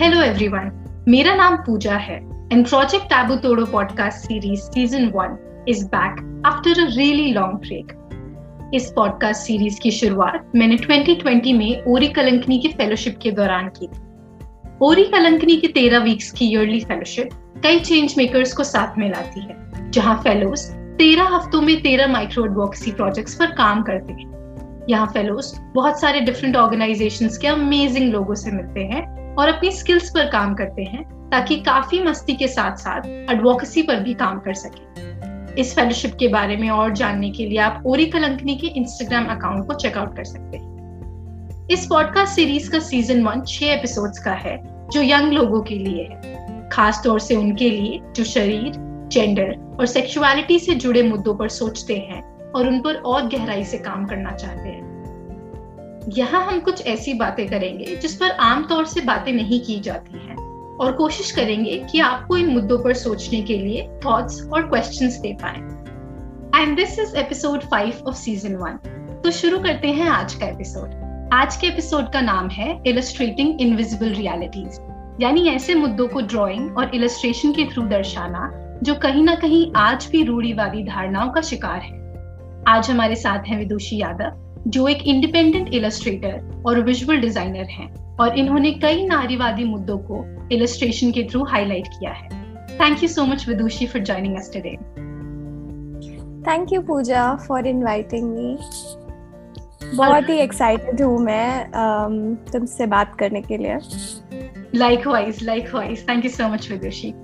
Hello 0.00 0.22
everyone 0.22 0.70
मेरा 1.08 1.34
नाम 1.34 1.56
पूजा 1.56 1.94
है 1.94 2.14
एंड 2.52 2.66
प्रोजेक्ट 2.68 3.04
टैबू 3.04 3.34
तोड़ो 3.36 3.66
podcast 3.66 4.18
series 4.18 4.60
season 4.60 5.04
one 5.06 5.64
is 5.68 5.84
back 5.86 6.42
after 6.46 6.70
a 6.70 6.86
really 6.96 7.32
long 7.32 7.54
break 7.54 8.70
इस 8.74 8.92
podcast 8.96 9.42
series 9.42 9.80
की 9.80 9.90
शुरुआत 9.90 10.52
मैंने 10.56 10.76
2020 10.76 11.52
में 11.52 11.84
ओरी 11.84 12.08
कलंकनी 12.08 12.58
की 12.58 12.68
फेलोशिप 12.68 13.18
के 13.22 13.30
दौरान 13.30 13.68
की 13.68 13.86
थी। 13.86 14.00
ओरी 14.82 15.04
कलंकनी 15.04 15.56
की 15.56 15.68
तेरह 15.68 15.98
वीक्स 15.98 16.30
की 16.30 16.46
ईयरली 16.46 16.80
फेलोशिप 16.80 17.30
कई 17.62 17.80
चेंज 17.80 18.14
मेकर्स 18.18 18.52
को 18.52 18.64
साथ 18.64 18.98
में 18.98 19.08
लाती 19.10 19.40
है, 19.40 19.90
जहाँ 19.90 20.20
फेलोज 20.24 20.60
तेरह 20.98 21.36
हफ्तों 21.36 21.60
में 21.60 21.82
तेरह 21.82 22.06
माइक्रो 22.06 22.44
एडवोक्सी 22.44 22.92
प्रोजेक्ट्स 22.92 23.34
पर 23.34 23.46
काम 23.46 23.82
करते 23.82 24.12
हैं। 24.12 24.86
यहाँ 24.88 25.06
फेलोज 25.06 25.54
बहुत 25.74 26.00
सारे 26.00 26.20
डिफरेंट 26.20 26.56
ऑर्गेनाइजेशंस 26.56 27.38
के 27.38 27.48
अमेजिंग 27.48 28.12
लोगों 28.12 28.34
से 28.34 28.50
मिलते 28.50 28.80
हैं 28.84 29.19
और 29.38 29.48
अपनी 29.48 29.70
स्किल्स 29.72 30.10
पर 30.10 30.30
काम 30.30 30.54
करते 30.54 30.82
हैं, 30.82 31.30
ताकि 31.30 31.56
काफ़ी 31.56 32.02
मस्ती 32.02 32.32
के 32.32 32.48
साथ 32.48 32.76
साथ 32.76 33.06
एडवोकेसी 33.06 33.82
पर 33.82 34.00
भी 34.00 34.14
काम 34.14 34.38
कर 34.38 34.54
सके। 34.54 34.90
इस 35.60 35.74
फेलोशिप 35.74 36.16
के 36.20 36.28
बारे 36.28 36.56
में 36.56 36.70
और 36.70 36.92
जानने 36.92 37.30
के 37.30 37.46
लिए 37.46 37.58
आप 37.58 37.82
ओरी 37.86 38.06
कलंकनी 38.06 38.56
के 38.56 38.66
इंस्टाग्राम 38.66 39.26
अकाउंट 39.26 39.66
को 39.66 39.74
चेकआउट 39.74 40.16
कर 40.16 40.24
सकते 40.24 40.56
हैं। 40.56 40.70
इस 41.70 41.86
पॉडकास्ट 41.86 42.32
सीरीज़ 42.32 42.70
का 42.70 42.78
सीज़न 42.78 43.22
वन 43.22 43.40
छह 43.40 43.66
एपिसोड्स 43.66 44.18
का 44.18 44.32
है, 44.32 44.86
जो 44.92 45.02
यंग 45.02 45.32
लोगों 45.32 45.62
के 45.62 45.74
लिए 45.74 46.02
है। 46.04 46.68
खास 46.72 47.00
तौर 47.04 47.20
से 47.20 47.36
उनके 47.36 47.70
लिए 47.70 48.00
जो 48.16 48.24
शरीर 48.24 48.72
जेंडर 49.08 49.76
और 49.80 49.86
सेक्सुअलिटी 49.86 50.58
से 50.58 50.74
जुड़े 50.74 51.02
मुद्दों 51.02 51.34
पर 51.34 51.48
सोचते 51.48 51.96
हैं 51.96 52.52
और 52.52 52.68
उन 52.68 52.80
पर 52.80 52.94
और 52.94 53.28
गहराई 53.28 53.64
से 53.64 53.78
काम 53.78 54.06
करना 54.06 54.30
चाहते 54.30 54.68
हैं। 54.68 54.89
यहाँ 56.16 56.44
हम 56.46 56.60
कुछ 56.60 56.86
ऐसी 56.86 57.12
बातें 57.14 57.48
करेंगे 57.48 57.96
जिस 57.96 58.14
पर 58.14 58.30
आमतौर 58.30 58.86
से 58.86 59.00
बातें 59.00 59.32
नहीं 59.32 59.60
की 59.60 59.80
जाती 59.80 60.18
हैं 60.18 60.36
और 60.76 60.92
कोशिश 60.92 61.30
करेंगे 61.30 61.76
कि 61.92 62.00
आपको 62.00 62.36
इन 62.36 62.46
मुद्दों 62.46 62.78
पर 62.78 62.94
सोचने 62.94 63.42
के 63.42 63.56
लिए 63.56 63.88
थॉट्स 64.06 64.40
और 64.52 64.68
क्वेश्चंस 64.68 65.16
दे 65.16 65.32
पाए। 65.42 66.62
And 66.62 66.76
this 66.76 66.98
is 66.98 67.16
episode 67.16 67.60
five 67.60 67.92
of 68.06 68.16
season 68.16 68.56
one 68.56 68.76
तो 69.24 69.30
शुरू 69.30 69.58
करते 69.58 69.88
हैं 69.88 70.08
आज 70.08 70.34
का 70.34 70.46
एपिसोड 70.46 71.30
आज 71.32 71.56
के 71.56 71.66
एपिसोड 71.66 72.12
का 72.12 72.20
नाम 72.20 72.48
है 72.48 72.82
इलस्ट्रेटिंग 72.86 73.60
इनविजिबल 73.60 74.12
रियलिटीज 74.12 74.80
यानी 75.20 75.48
ऐसे 75.48 75.74
मुद्दों 75.74 76.08
को 76.08 76.20
ड्राइंग 76.20 76.78
और 76.78 76.94
इलस्ट्रेशन 76.94 77.52
के 77.52 77.64
थ्रू 77.64 77.86
दर्शाना, 77.86 78.50
जो 78.82 78.94
कहीं 78.94 79.24
ना 79.24 79.34
कहीं 79.34 79.72
आज 79.76 80.08
भी 80.12 80.24
रूढ़ीवादी 80.24 80.84
धारणाओं 80.84 81.30
का 81.30 81.40
शिकार 81.40 81.80
है। 81.80 81.98
आज 82.68 82.90
हमारे 82.90 83.16
साथ 83.16 83.38
हैं 83.38 83.58
विदुषी 83.58 84.00
यादव। 84.00 84.49
जो 84.66 84.86
एक 84.88 85.02
इंडिपेंडेंट 85.06 85.74
इलस्ट्रेटर 85.74 86.62
और 86.66 86.80
विजुअल 86.84 87.20
डिज़ाइनर 87.20 87.66
हैं 87.70 88.16
और 88.20 88.38
इन्होंने 88.38 88.72
कई 88.72 89.06
नारीवादी 89.06 89.64
मुद्दों 89.64 89.98
को 90.10 90.24
इलस्ट्रेशन 90.52 91.10
के 91.12 91.22
थ्रू 91.30 91.44
हाईलाइट 91.44 91.86
किया 91.86 92.10
है। 92.10 92.28
Thank 92.80 93.02
you 93.02 93.08
so 93.08 93.24
much 93.26 93.48
Vidushi 93.48 93.86
for 93.86 94.02
joining 94.02 94.36
us 94.36 94.50
today 94.54 94.76
thank 96.50 96.72
you 96.72 96.80
Pooja 96.82 97.34
for 97.46 97.66
inviting 97.66 98.28
me 98.34 98.56
बहुत 99.96 100.28
ही 100.28 100.38
एक्साइटेड 100.38 101.02
हूँ 101.02 101.18
मैं 101.24 101.64
um, 101.64 102.52
तुमसे 102.52 102.86
बात 102.86 103.16
करने 103.18 103.42
के 103.42 103.56
लिए। 103.56 103.78
Likewise 104.74 105.42
likewise 105.42 106.08
thank 106.08 106.24
you 106.24 106.30
so 106.30 106.48
much 106.48 106.70
Vidushi 106.70 107.14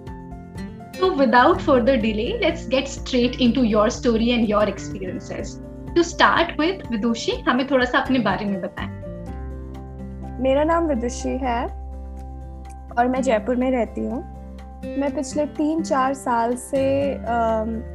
So 0.98 1.08
without 1.14 1.60
further 1.60 1.94
delay, 1.98 2.38
let's 2.40 2.62
get 2.66 2.86
straight 2.88 3.34
into 3.40 3.62
your 3.62 3.90
story 3.90 4.30
and 4.30 4.48
your 4.48 4.62
experiences. 4.64 5.50
To 5.96 6.02
start 6.02 6.60
with 6.60 6.82
Vidushi 6.90 7.32
हमें 7.48 7.66
थोड़ा 7.66 7.84
सा 7.84 7.98
अपने 7.98 8.18
बारे 8.18 8.46
में 8.46 8.60
बताएँ। 8.60 8.88
मेरा 10.42 10.64
नाम 10.64 10.86
विदुषी 10.86 11.36
है 11.42 11.62
और 12.98 13.08
मैं 13.08 13.22
जयपुर 13.22 13.56
में 13.56 13.70
रहती 13.70 14.00
हूँ। 14.00 14.18
मैं 14.98 15.14
पिछले 15.14 15.46
तीन 15.46 15.82
चार 15.82 16.14
साल 16.14 16.54
से 16.56 16.82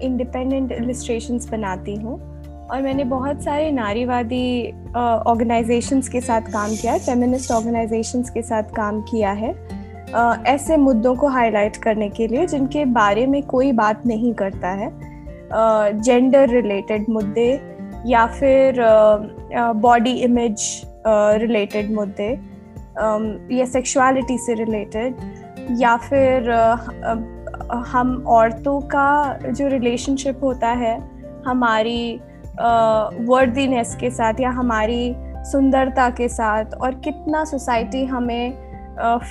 इंडिपेंडेंट 0.05 0.71
इलस्ट्रेशन 0.71 1.39
बनाती 1.51 1.95
हूँ 1.95 2.19
और 2.67 2.81
मैंने 2.81 3.03
बहुत 3.03 3.43
सारे 3.43 3.71
नारीवादी 3.71 4.71
ऑर्गेनाइजेशंस 4.97 6.09
के 6.09 6.21
साथ 6.21 6.41
काम 6.41 6.75
किया 6.75 6.93
है 6.93 6.99
फेमिनिस्ट 6.99 7.51
ऑर्गेनाइजेशंस 7.51 8.29
के 8.29 8.41
साथ 8.41 8.75
काम 8.75 9.01
किया 9.01 9.31
है 9.31 9.53
uh, 9.53 10.45
ऐसे 10.45 10.77
मुद्दों 10.77 11.15
को 11.15 11.27
हाईलाइट 11.27 11.77
करने 11.77 12.09
के 12.09 12.27
लिए 12.27 12.45
जिनके 12.47 12.85
बारे 12.85 13.25
में 13.27 13.41
कोई 13.43 13.71
बात 13.71 14.05
नहीं 14.05 14.33
करता 14.33 14.69
है। 14.69 14.91
जेंडर 16.01 16.49
रिलेटेड 16.49 17.05
मुद्दे 17.09 17.70
या 18.05 18.25
फिर 18.27 18.81
बॉडी 19.75 20.11
इमेज 20.11 20.81
रिलेटेड 21.07 21.91
मुद्दे 21.91 22.29
या 23.57 23.65
सेक्सुअलिटी 23.65 24.37
से 24.37 24.53
रिलेटेड 24.53 25.15
या 25.79 25.95
फिर 25.97 26.51
हम 27.87 28.23
औरतों 28.27 28.79
का 28.81 29.37
जो 29.47 29.67
रिलेशनशिप 29.67 30.43
होता 30.43 30.67
है, 30.67 30.97
हमारी 31.45 32.19
वर्दीनेस 33.27 33.95
के 33.95 34.09
साथ 34.09 34.39
या 34.39 34.49
हमारी 34.49 35.13
सुंदरता 35.51 36.09
के 36.09 36.27
साथ 36.29 36.73
और 36.73 36.95
कितना 36.95 37.43
सोसाइटी 37.45 38.03
हमें 38.05 38.71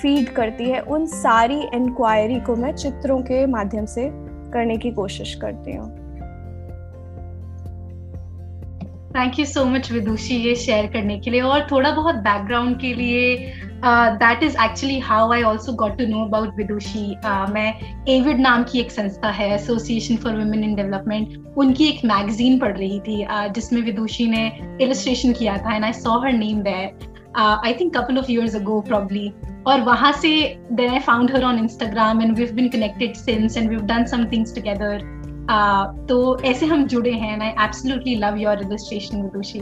फ़ीड 0.01 0.29
करती 0.29 0.69
है, 0.69 0.79
उन 0.81 1.05
सारी 1.05 1.61
इंक्वायरी 1.73 2.39
को 2.39 2.55
मैं 2.55 2.75
चित्रों 2.75 3.19
के 3.21 3.45
माध्यम 3.45 3.85
से 3.85 4.09
करने 4.53 4.77
की 4.77 4.91
कोशिश 4.91 5.35
करती 5.35 5.75
हूँ। 5.75 6.00
Thank 9.15 9.39
you 9.39 9.45
so 9.45 9.63
much 9.65 9.91
Vidushi 9.91 10.35
ये 10.35 10.55
शेयर 10.55 10.85
करने 10.93 11.19
के 11.19 11.31
लिए। 11.31 11.41
और 11.41 11.67
थोड़ा 11.71 11.91
बहुत 11.91 12.15
बैकग्राउंड 12.27 12.79
के 12.79 12.93
लिए 12.93 13.35
that 14.23 14.43
is 14.43 14.55
actually 14.63 14.99
how 14.99 15.31
I 15.33 15.43
also 15.43 15.73
got 15.73 15.97
to 15.97 16.05
know 16.07 16.25
about 16.25 16.55
Vidushi 16.57 17.05
मैं 17.53 17.73
एविड 18.09 18.39
नाम 18.39 18.63
की 18.63 18.79
एक 18.79 18.91
संस्था 18.91 19.29
है 19.31 19.53
association 19.55 20.15
for 20.15 20.37
women 20.37 20.63
in 20.63 20.75
development 20.75 21.55
उनकी 21.57 21.87
एक 21.89 22.03
मैगजीन 22.05 22.59
पढ़ 22.59 22.77
रही 22.77 22.99
थी 22.99 23.25
uh, 23.25 23.53
जिसमें 23.55 23.81
विदुषी 23.81 24.27
ने 24.27 24.51
इलस्ट्रेशन 24.81 25.33
किया 25.33 25.57
था 25.57 25.75
and 25.75 25.85
I 25.85 25.93
saw 25.93 26.19
her 26.19 26.33
name 26.33 26.61
there 26.61 27.09
I 27.37 27.73
think 27.73 27.95
couple 27.97 28.17
of 28.17 28.31
years 28.31 28.55
ago 28.55 28.79
probably 28.81 29.31
और 29.67 29.81
वहाँ 29.81 30.11
से 30.11 30.31
then 30.71 30.91
I 30.91 30.99
found 30.99 31.31
her 31.31 31.43
on 31.43 31.59
Instagram 31.59 32.21
and 32.21 32.37
we 32.37 32.43
have 32.43 32.55
been 32.55 32.69
connected 32.69 33.15
since 33.15 33.57
and 33.57 33.69
we 33.69 33.75
have 33.75 33.85
done 33.87 34.05
some 34.05 34.25
things 34.31 34.55
together 34.55 35.20
तो 36.09 36.39
ऐसे 36.39 36.65
हम 36.65 36.85
जुड़े 36.87 37.11
हैं 37.11 37.33
and 37.33 37.41
I 37.43 37.49
absolutely 37.65 38.15
love 38.15 38.37
your 38.37 38.57
registration 38.57 39.21
Vidushi 39.21 39.61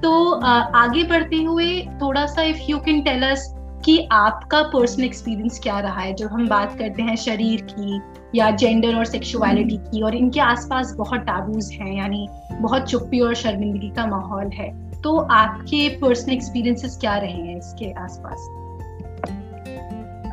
तो 0.00 0.32
आगे 0.76 1.02
बढ़ते 1.02 1.36
हुए 1.36 1.80
थोड़ा 2.02 2.26
सा 2.26 2.42
if 2.42 2.58
you 2.70 2.78
can 2.78 3.02
tell 3.02 3.22
us 3.22 3.52
कि 3.84 4.08
आपका 4.12 4.62
पर्सनल 4.62 5.04
एक्सपीरियंस 5.04 5.60
क्या 5.62 5.78
रहा 5.80 6.00
है? 6.00 6.14
जब 6.14 6.26
हम 6.26 6.48
बात 6.48 6.78
करते 6.78 7.02
हैं 7.02 7.16
शरीर 7.16 7.62
की 7.70 8.00
या 8.34 8.50
जेंडर 8.50 8.96
और 8.96 9.04
सेक्सुअलिटी 9.04 9.76
की, 9.76 10.02
और 10.02 10.14
इनके 10.14 10.40
आसपास 10.40 10.94
बहुत 10.98 11.20
टाबूज 11.20 11.70
हैं, 11.72 11.96
यानी 11.96 12.28
बहुत 12.60 12.82
चुप्पी 12.82 13.20
और 13.20 13.34
शर्मिंदगी 13.34 13.90
का 13.90 14.06
माहौल 14.06 14.50
है 14.54 14.70
तो 15.02 15.16
आपके 15.18 15.88
पर्सनल 15.88 16.34
एक्सपीरियंसेस 16.34 16.96
क्या 17.00 17.16
रहे 17.16 17.32
हैं 17.32 17.58
इसके 17.58 17.92
आसपास? 17.92 18.48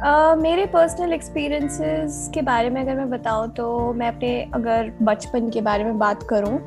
Uh, 0.03 0.37
मेरे 0.37 0.65
पर्सनल 0.65 1.13
एक्सपीरियंसेस 1.13 2.31
के 2.33 2.41
बारे 2.41 2.69
में 2.69 2.81
अगर 2.81 2.95
मैं 2.95 3.09
बताऊँ 3.09 3.49
तो 3.49 3.93
मैं 3.93 4.07
अपने 4.07 4.51
अगर 4.53 4.91
बचपन 5.01 5.49
के 5.49 5.61
बारे 5.61 5.83
में 5.83 5.99
बात 5.99 6.23
करूँ 6.23 6.57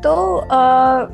तो 0.00 0.36
uh, 0.36 1.10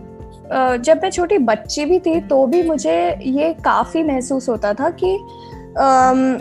uh, 0.53 0.83
जब 0.83 1.01
मैं 1.03 1.11
छोटी 1.11 1.39
बच्ची 1.39 1.85
भी 1.85 1.99
थी 1.99 2.21
तो 2.21 2.47
भी 2.47 2.63
मुझे 2.63 3.19
ये 3.23 3.53
काफ़ी 3.53 4.03
महसूस 4.03 4.49
होता 4.49 4.75
था 4.75 4.91
कि 4.91 5.15
um, 5.71 6.41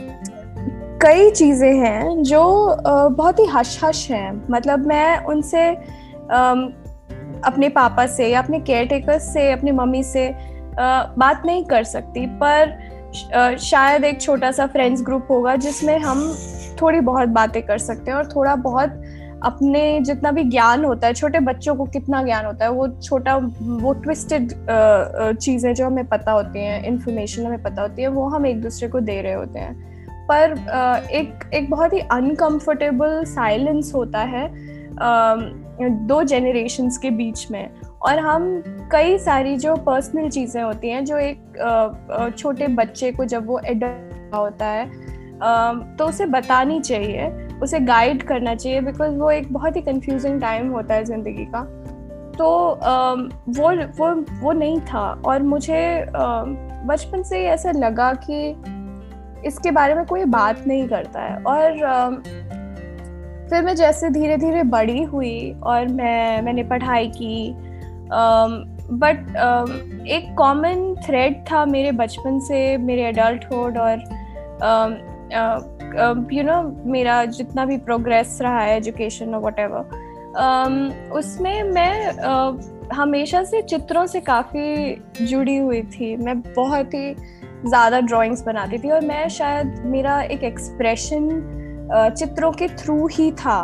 कई 1.01 1.31
चीज़ें 1.31 1.77
हैं 1.79 2.23
जो 2.23 2.69
uh, 2.71 3.15
बहुत 3.17 3.39
ही 3.39 3.45
हश 3.45 3.83
हश 3.83 4.11
हैं। 4.11 4.47
मतलब 4.51 4.87
मैं 4.87 5.25
उनसे 5.25 5.69
अपने 7.49 7.69
पापा 7.69 8.05
से 8.07 8.27
या 8.27 8.41
अपने 8.41 8.59
केयर 8.59 8.85
टेकर 8.85 9.19
से 9.19 9.51
अपनी 9.51 9.71
मम्मी 9.71 10.03
से 10.03 10.29
uh, 10.29 11.17
बात 11.17 11.43
नहीं 11.45 11.65
कर 11.65 11.83
सकती 11.83 12.25
पर 12.25 12.88
शायद 13.13 14.03
एक 14.03 14.21
छोटा 14.21 14.51
सा 14.51 14.65
फ्रेंड्स 14.67 15.01
ग्रुप 15.03 15.27
होगा 15.29 15.55
जिसमें 15.55 15.97
हम 15.99 16.21
थोड़ी 16.81 16.99
बहुत 16.99 17.29
बातें 17.29 17.61
कर 17.63 17.77
सकते 17.77 18.11
हैं 18.11 18.17
और 18.17 18.29
थोड़ा 18.35 18.55
बहुत 18.55 19.01
अपने 19.43 19.99
जितना 19.99 20.31
भी 20.31 20.43
ज्ञान 20.43 20.83
होता 20.85 21.07
है, 21.07 21.13
छोटे 21.13 21.39
बच्चों 21.39 21.75
को 21.75 21.85
कितना 21.85 22.21
ज्ञान 22.23 22.45
होता 22.45 22.65
है, 22.65 22.71
वो 22.71 22.87
छोटा, 22.87 23.35
वो 23.61 23.93
ट्विस्टेड 23.93 24.51
चीज़ें 25.39 25.73
जो 25.73 25.85
हमें 25.85 26.07
पता 26.07 26.31
होती 26.31 26.59
हैं 26.59 26.83
इन्फॉर्मेशन 26.83 27.45
हमें 27.45 27.61
पता 27.63 27.81
होती 27.81 28.01
है, 28.01 28.07
वो 28.07 28.27
हम 28.27 28.45
एक 28.45 28.61
दूसरे 28.61 28.87
को 28.87 28.99
दे 28.99 29.21
रहे 29.21 29.33
होते 29.33 29.59
हैं। 29.59 29.73
पर 30.27 30.51
एक 31.11 31.49
एक 31.53 31.69
बहुत 31.69 31.93
ही 31.93 31.99
अनकंफर्टेबल 32.11 33.23
साइलेंस 33.25 33.91
होता 33.95 34.19
है 34.19 34.47
दो 36.07 36.23
जेनरेशन्स 36.23 36.97
के 36.97 37.09
बीच 37.11 37.47
में। 37.51 37.69
और 38.01 38.19
हम 38.19 38.61
कई 38.91 39.17
सारी 39.19 39.55
जो 39.57 39.75
पर्सनल 39.77 40.29
चीज़ें 40.29 40.61
होती 40.61 40.89
हैं, 40.89 41.03
जो 41.05 41.17
एक 41.17 42.33
छोटे 42.37 42.67
बच्चे 42.69 43.11
को 43.11 43.25
जब 43.25 43.47
वो 43.47 43.59
एडल्ट 43.61 44.33
होता 44.35 44.65
है 44.65 44.87
तो 45.97 46.05
उसे 46.05 46.25
बतानी 46.27 46.79
चाहिए, 46.81 47.27
उसे 47.63 47.79
गाइड 47.81 48.23
करना 48.23 48.55
चाहिए 48.55 48.81
बिकॉज़ 48.81 49.15
वो 49.15 49.31
एक 49.31 49.51
बहुत 49.53 49.75
ही 49.75 49.81
कंफ्यूजिंग 49.81 50.39
टाइम 50.41 50.69
होता 50.71 50.95
है 50.95 51.05
ज़िंदगी 51.05 51.45
का। 51.45 51.63
तो 52.37 52.49
वो 53.51 53.71
वो 53.97 54.13
वो 54.41 54.51
नहीं 54.51 54.79
था 54.81 55.01
और 55.25 55.41
मुझे 55.43 56.05
बचपन 56.87 57.23
से 57.23 57.39
ही 57.39 57.45
ऐसा 57.45 57.71
लगा 57.71 58.11
कि 58.25 58.49
इसके 59.47 59.71
बारे 59.71 59.95
में 59.95 60.05
कोई 60.05 60.23
बात 60.27 60.63
नहीं 60.67 60.87
करता 60.87 61.21
है। 61.21 61.41
और 61.43 62.21
फिर 63.49 63.63
मैं 63.63 63.75
जैसे 63.75 64.09
धीरे 64.09 64.37
धीरे 64.37 64.63
बड़ी 64.65 65.03
हुई 65.03 65.51
और 65.63 65.87
मैं, 65.87 66.41
मैंने 66.41 66.63
पढ़ाई 66.63 67.07
की 67.15 67.49
बट 68.11 69.29
एक 70.07 70.33
कॉमन 70.37 70.95
थ्रेड 71.05 71.43
था 71.51 71.65
मेरे 71.65 71.91
बचपन 71.91 72.39
से 72.39 72.77
मेरे 72.77 73.03
एडल्टहुड 73.03 73.77
और 73.77 73.99
यू 76.33 76.43
नो 76.43 76.61
मेरा 76.91 77.25
जितना 77.25 77.65
भी 77.65 77.77
प्रोग्रेस 77.77 78.39
रहा 78.41 78.59
है 78.59 78.77
एजुकेशन 78.77 79.35
और 79.35 79.41
वट 79.41 79.59
एवर 79.59 81.11
उसमें 81.13 81.63
मैं 81.63 82.11
uh, 82.11 82.63
हमेशा 82.93 83.43
से 83.43 83.61
चित्रों 83.61 84.05
से 84.05 84.19
काफ़ी 84.19 84.95
जुड़ी 85.21 85.57
हुई 85.57 85.81
थी। 85.81 86.15
मैं 86.17 86.39
बहुत 86.41 86.93
ही 86.93 87.13
ज़्यादा 87.65 87.99
ड्राइंग्स 87.99 88.41
बनाती 88.43 88.77
थी 88.77 88.89
और 88.89 89.01
मैं 89.01 89.27
शायद 89.29 89.83
मेरा 89.85 90.21
एक 90.21 90.43
एक्सप्रेशन 90.43 91.29
चित्रों 92.17 92.51
के 92.51 92.67
थ्रू 92.67 93.07
ही 93.07 93.31
था। 93.31 93.59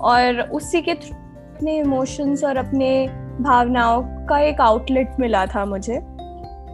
और 0.00 0.40
उसी 0.40 0.80
के 0.80 0.94
थ्रू 0.94 1.14
अपने 1.14 1.78
इमोशंस 1.78 2.44
और 2.44 2.56
अपने 2.56 2.90
भावनाओं 3.42 4.02
का 4.26 4.38
एक 4.40 4.60
आउटलेट 4.60 5.20
मिला 5.20 5.44
था 5.46 5.64
मुझे। 5.64 6.00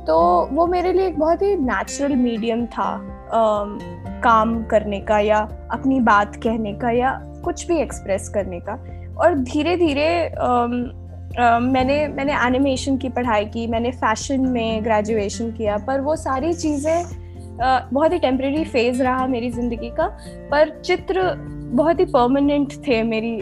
तो 0.07 0.17
वो 0.53 0.67
मेरे 0.67 0.93
लिए 0.93 1.07
एक 1.07 1.19
बहुत 1.19 1.43
ही 1.43 1.55
नेचुरल 1.57 2.17
मीडियम 2.17 2.67
था 2.69 2.91
आ, 3.27 3.65
काम 4.23 4.63
करने 4.65 5.01
का 5.01 5.19
या 5.19 5.39
अपनी 5.73 6.01
बात 6.01 6.37
कहने 6.37 6.73
का 6.73 6.91
या 6.91 7.11
कुछ 7.45 7.67
भी 7.69 7.79
एक्सप्रेस 7.79 8.29
करने 8.29 8.61
का। 8.61 8.79
और 9.19 9.35
धीरे 9.35 9.77
धीरे 9.77 10.09
मैंने 11.39 11.97
मैंने 12.09 12.35
एनिमेशन 12.37 12.97
की 12.97 13.09
पढ़ाई 13.09 13.45
की 13.45 13.67
मैंने 13.67 13.91
फ़ैशन 13.93 14.47
में 14.49 14.85
ग्रेजुएशन 14.85 15.51
किया 15.53 15.77
पर 15.87 16.01
वो 16.01 16.17
सारी 16.17 16.53
चीज़ें 16.53 17.05
बहुत 17.93 18.13
ही 18.13 18.19
टेम्प्रेरी 18.19 18.65
फ़ेज़ 18.65 19.03
रहा 19.03 19.27
मेरी 19.27 19.51
ज़िंदगी 19.51 19.91
का। 19.91 20.07
पर 20.51 20.71
चित्र 20.81 21.23
बहुत 21.77 22.01
ही 22.01 22.05
परमानेंट 22.05 22.73
थे 22.87 23.03
मेरी 23.03 23.39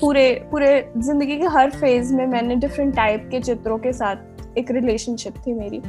पूरे 0.00 0.30
पूरे 0.50 0.68
ज़िंदगी 0.98 1.36
के 1.36 1.46
हर 1.48 1.70
फ़ेज़ 1.70 2.14
में 2.14 2.26
मैंने 2.26 2.56
डिफरेंट 2.56 2.94
टाइप 2.96 3.28
के 3.30 3.40
चित्रों 3.40 3.78
के 3.78 3.92
साथ 3.92 4.58
एक 4.58 4.70
रिलेशनशिप 4.70 5.34
थी 5.46 5.54
मेरी। 5.54 5.80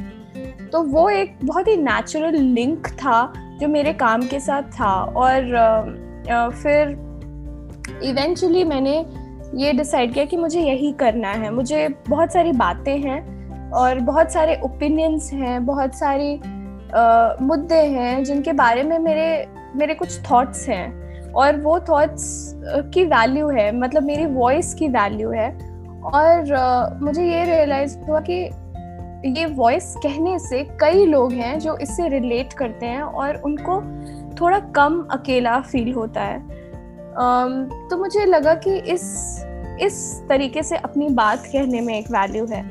तो 0.72 0.82
वो 0.82 1.08
एक 1.10 1.36
बहुत 1.44 1.68
ही 1.68 1.76
नेचुरल 1.76 2.36
लिंक 2.36 2.86
था 2.86 3.32
जो 3.60 3.68
मेरे 3.68 3.92
काम 3.92 4.22
के 4.22 4.40
साथ 4.40 4.62
था 4.72 4.92
और 5.16 6.50
फिर 6.62 6.96
इवेंचुअली 8.04 8.64
मैंने 8.64 8.96
ये 9.56 9.72
डिसाइड 9.72 10.12
किया 10.14 10.24
कि 10.24 10.36
मुझे 10.36 10.60
यही 10.60 10.92
करना 10.92 11.30
है। 11.30 11.50
मुझे 11.54 11.88
बहुत 12.08 12.32
सारी 12.32 12.52
बातें 12.54 12.96
हैं 12.98 13.70
और 13.72 14.00
बहुत 14.00 14.32
सारे 14.32 14.60
ओपिनियंस 14.64 15.30
हैं, 15.32 15.64
बहुत 15.66 15.94
सारी 15.94 16.34
मुद्दे 17.46 17.74
हैं 17.74 18.24
जिनके 18.24 18.52
बारे 18.54 18.82
में 18.82 18.98
मेरे 18.98 19.46
मेरे 19.76 19.94
कुछ 19.94 20.18
थॉट्स 20.30 20.68
हैं। 20.68 21.03
और 21.36 21.56
वो 21.56 21.80
थॉट्स 21.80 22.52
की 22.94 23.04
वैल्यू 23.04 23.48
है 23.48 23.76
मतलब 23.76 24.02
मेरी 24.02 24.26
वॉइस 24.26 24.74
की 24.74 24.88
वैल्यू 24.88 25.30
है। 25.30 25.48
और 26.04 26.44
uh, 26.48 27.02
मुझे 27.02 27.24
ये 27.24 27.44
रियलाइज़ 27.44 27.98
हुआ 27.98 28.20
कि 28.20 28.50
ये 29.40 29.46
वॉइस 29.46 29.94
कहने 29.96 30.38
से 30.38 30.62
कई 30.80 31.06
लोग 31.06 31.32
हैं 31.32 31.58
जो 31.58 31.76
इससे 31.76 32.08
रिलेट 32.08 32.52
करते 32.52 32.86
हैं 32.86 33.02
और 33.02 33.36
उनको 33.36 33.80
थोड़ा 34.40 34.58
कम 34.58 35.08
अकेला 35.10 35.60
फील 35.60 35.92
होता 35.92 36.20
है। 36.20 36.38
Um, 37.14 37.52
तो 37.90 37.96
मुझे 37.98 38.24
लगा 38.24 38.54
कि 38.54 38.76
इस 38.76 39.02
इस 39.80 40.22
तरीके 40.28 40.62
से 40.62 40.76
अपनी 40.76 41.08
बात 41.08 41.46
कहने 41.46 41.80
में 41.80 41.98
एक 41.98 42.10
वैल्यू 42.10 42.46
है। 42.46 42.62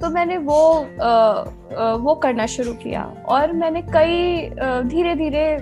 तो 0.00 0.10
मैंने 0.10 0.36
वो 0.38 0.86
आ, 1.02 1.92
वो 1.94 2.14
करना 2.14 2.46
शुरू 2.46 2.72
किया 2.72 3.02
और 3.28 3.52
मैंने 3.52 3.82
कई 3.82 4.50
धीरे 4.88 5.14
धीरे 5.14 5.56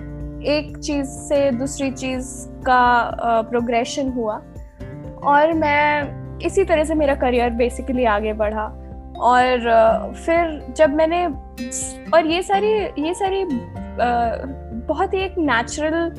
एक 0.45 0.77
चीज़ 0.77 1.07
से 1.07 1.49
दूसरी 1.51 1.91
चीज़ 1.91 2.27
का 2.65 3.41
प्रोग्रेशन 3.49 4.11
हुआ। 4.11 4.35
और 5.23 5.53
मैं 5.53 6.39
इसी 6.39 6.63
तरह 6.63 6.83
से 6.83 6.95
मेरा 6.95 7.15
करियर 7.15 7.49
बेसिकली 7.49 8.05
आगे 8.05 8.33
बढ़ा। 8.33 8.65
और 9.21 10.13
फिर 10.25 10.73
जब 10.77 10.93
मैंने 10.93 11.25
और 12.13 12.27
ये 12.27 12.41
सारी 12.41 12.71
ये 12.99 13.13
सारी 13.13 13.45
बहुत 14.87 15.13
ही 15.13 15.19
एक 15.19 15.35
नेचुरल 15.37 16.13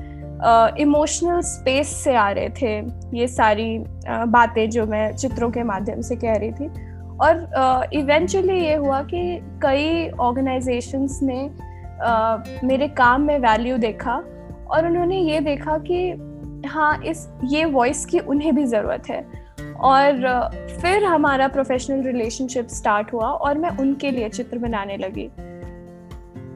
इमोशनल 0.80 1.40
स्पेस 1.40 1.88
से 2.04 2.14
आ 2.14 2.30
रहे 2.30 2.48
थे 2.60 2.72
ये 3.18 3.26
सारी 3.28 3.78
बातें 4.08 4.68
जो 4.70 4.86
मैं 4.86 5.12
चित्रों 5.12 5.50
के 5.50 5.62
माध्यम 5.62 6.00
से 6.00 6.16
कह 6.16 6.36
रही 6.36 6.52
थी। 6.52 6.66
और 7.14 7.90
इवेंचुअली 7.94 8.58
ये 8.60 8.74
हुआ 8.74 9.00
कि 9.02 9.38
कई 9.62 10.08
ऑर्गेनाइजेशंस 10.20 11.20
ने 11.22 11.50
मेरे 12.64 12.88
काम 12.88 13.22
में 13.22 13.38
वैल्यू 13.38 13.76
देखा 13.78 14.14
और 14.70 14.86
उन्होंने 14.86 15.18
ये 15.18 15.40
देखा 15.40 15.78
कि 15.78 16.10
हाँ 16.66 17.00
इस, 17.02 17.28
ये 17.44 17.64
वॉइस 17.64 18.04
की 18.06 18.18
उन्हें 18.18 18.54
भी 18.54 18.64
ज़रूरत 18.64 19.08
है। 19.10 19.44
और 19.74 20.48
फिर 20.80 21.04
हमारा 21.04 21.48
प्रोफेशनल 21.48 22.02
रिलेशनशिप 22.02 22.68
स्टार्ट 22.68 23.12
हुआ 23.12 23.26
और 23.26 23.58
मैं 23.58 23.70
उनके 23.78 24.10
लिए 24.10 24.28
चित्र 24.28 24.58
बनाने 24.58 24.96
लगी। 24.96 25.28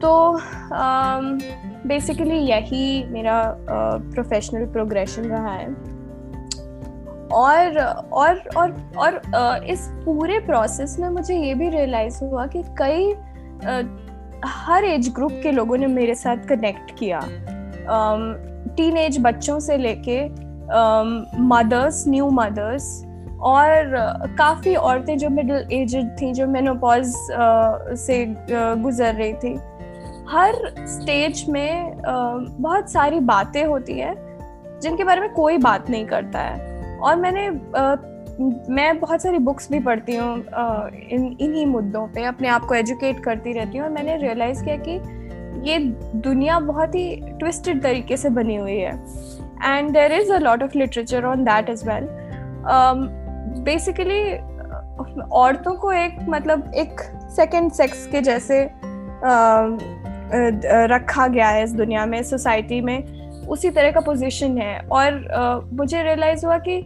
तो 0.01 0.39
बेसिकली 1.87 2.37
यही 2.37 3.03
मेरा 3.03 3.41
प्रोफेशनल 4.13 4.65
प्रोग्रेशन 4.65 5.23
रहा 5.23 5.53
है। 5.53 5.67
और 7.31 7.77
और 8.13 8.43
और 8.57 8.71
और 8.97 9.21
इस 9.63 9.87
पूरे 10.05 10.39
प्रोसेस 10.39 10.97
में 10.99 11.09
मुझे 11.09 11.35
ये 11.35 11.53
भी 11.53 11.69
रियलाइज़ 11.69 12.23
हुआ 12.23 12.45
कि 12.47 12.63
कई 12.77 13.13
हर 14.45 14.85
एज 14.85 15.09
ग्रुप 15.15 15.31
के 15.43 15.51
लोगों 15.51 15.77
ने 15.77 15.87
मेरे 15.87 16.15
साथ 16.15 16.47
कनेक्ट 16.49 16.91
किया। 16.99 17.19
टीन 18.77 18.97
एज 18.97 19.17
बच्चों 19.21 19.59
से 19.59 19.77
लेके 19.77 20.23
मदर्स 21.43 22.03
न्यू 22.07 22.29
मदर्स 22.31 22.85
और 23.41 23.95
काफ़ी 24.37 24.75
औरतें 24.75 25.17
जो 25.17 25.29
मिडिल 25.29 25.67
एजड 25.71 26.15
थी, 26.21 26.31
जो 26.33 26.47
मेनोपॉज 26.47 27.13
से 27.97 28.25
गुजर 28.49 29.13
रही 29.13 29.33
थी। 29.33 29.53
हर 30.29 30.55
स्टेज 30.87 31.45
में 31.49 32.01
बहुत 32.05 32.91
सारी 32.91 33.19
बातें 33.19 33.63
होती 33.65 33.99
हैं, 33.99 34.15
जिनके 34.81 35.03
बारे 35.03 35.21
में 35.21 35.29
कोई 35.33 35.57
बात 35.57 35.89
नहीं 35.89 36.05
करता 36.05 36.39
है। 36.39 36.97
और 36.99 37.15
मैंने 37.15 37.49
मैं 38.39 38.99
बहुत 38.99 39.21
सारी 39.21 39.37
बुक्स 39.37 39.69
भी 39.71 39.79
पढ़ती 39.79 40.15
हूँ 40.15 40.35
इन, 40.37 41.37
इन्हीं 41.41 41.65
मुद्दों 41.65 42.05
पे, 42.07 42.23
अपने 42.23 42.47
आप 42.47 42.65
को 42.65 42.75
एजुकेट 42.75 43.23
करती 43.23 43.53
रहती 43.53 43.77
हूँ 43.77 43.85
और 43.87 43.91
मैंने 43.93 44.15
रियलाइज़ 44.17 44.63
किया 44.65 44.75
कि 44.79 44.91
ये 45.69 45.77
दुनिया 46.17 46.59
बहुत 46.59 46.95
ही 46.95 47.15
ट्विस्टेड 47.39 47.81
तरीके 47.83 48.17
से 48.17 48.29
बनी 48.29 48.55
हुई 48.55 48.77
है। 48.77 48.93
And 49.65 49.91
there 49.93 50.11
is 50.11 50.31
a 50.33 50.37
lot 50.39 50.63
of 50.63 50.77
literature 50.77 51.25
on 51.25 51.43
that 51.43 51.69
is 51.69 51.85
well 51.89 52.07
basically 53.63 54.21
औरतों 55.31 55.73
को 55.73 55.91
एक 55.91 56.17
मतलब 56.29 56.71
एक 56.75 57.01
सेकेंड 57.35 57.71
सेक्स 57.71 58.05
के 58.07 58.21
जैसे 58.21 58.63
रखा 60.87 61.27
गया 61.27 61.47
है 61.47 61.63
इस 61.63 61.73
दुनिया 61.73 62.05
में 62.05 62.21
सोसाइटी 62.23 62.79
में। 62.81 63.47
उसी 63.47 63.69
तरह 63.69 63.91
का 63.91 63.99
पोजीशन 63.99 64.57
है। 64.57 64.79
और 64.81 65.69
मुझे 65.73 66.03
रियलाइज़ 66.03 66.45
हुआ 66.45 66.57
कि 66.57 66.81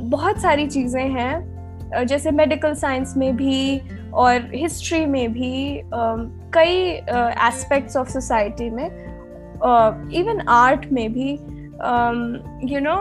बहुत 0.00 0.38
सारी 0.38 0.66
चीज़ें 0.66 1.08
हैं 1.10 2.06
जैसे 2.06 2.30
मेडिकल 2.30 2.74
साइंस 2.74 3.14
में 3.16 3.36
भी 3.36 3.80
और 4.14 4.50
हिस्ट्री 4.54 5.04
में 5.06 5.32
भी 5.32 5.80
uh, 5.80 6.18
कई 6.54 6.78
एस्पेक्ट्स 7.48 7.96
ऑफ़ 7.96 8.08
सोसाइटी 8.08 8.70
में 8.70 8.86
इवन 8.86 10.38
uh, 10.38 10.48
आर्ट 10.48 10.86
में 10.92 11.12
भी 11.12 11.30
यू 12.72 12.80
नो 12.80 12.94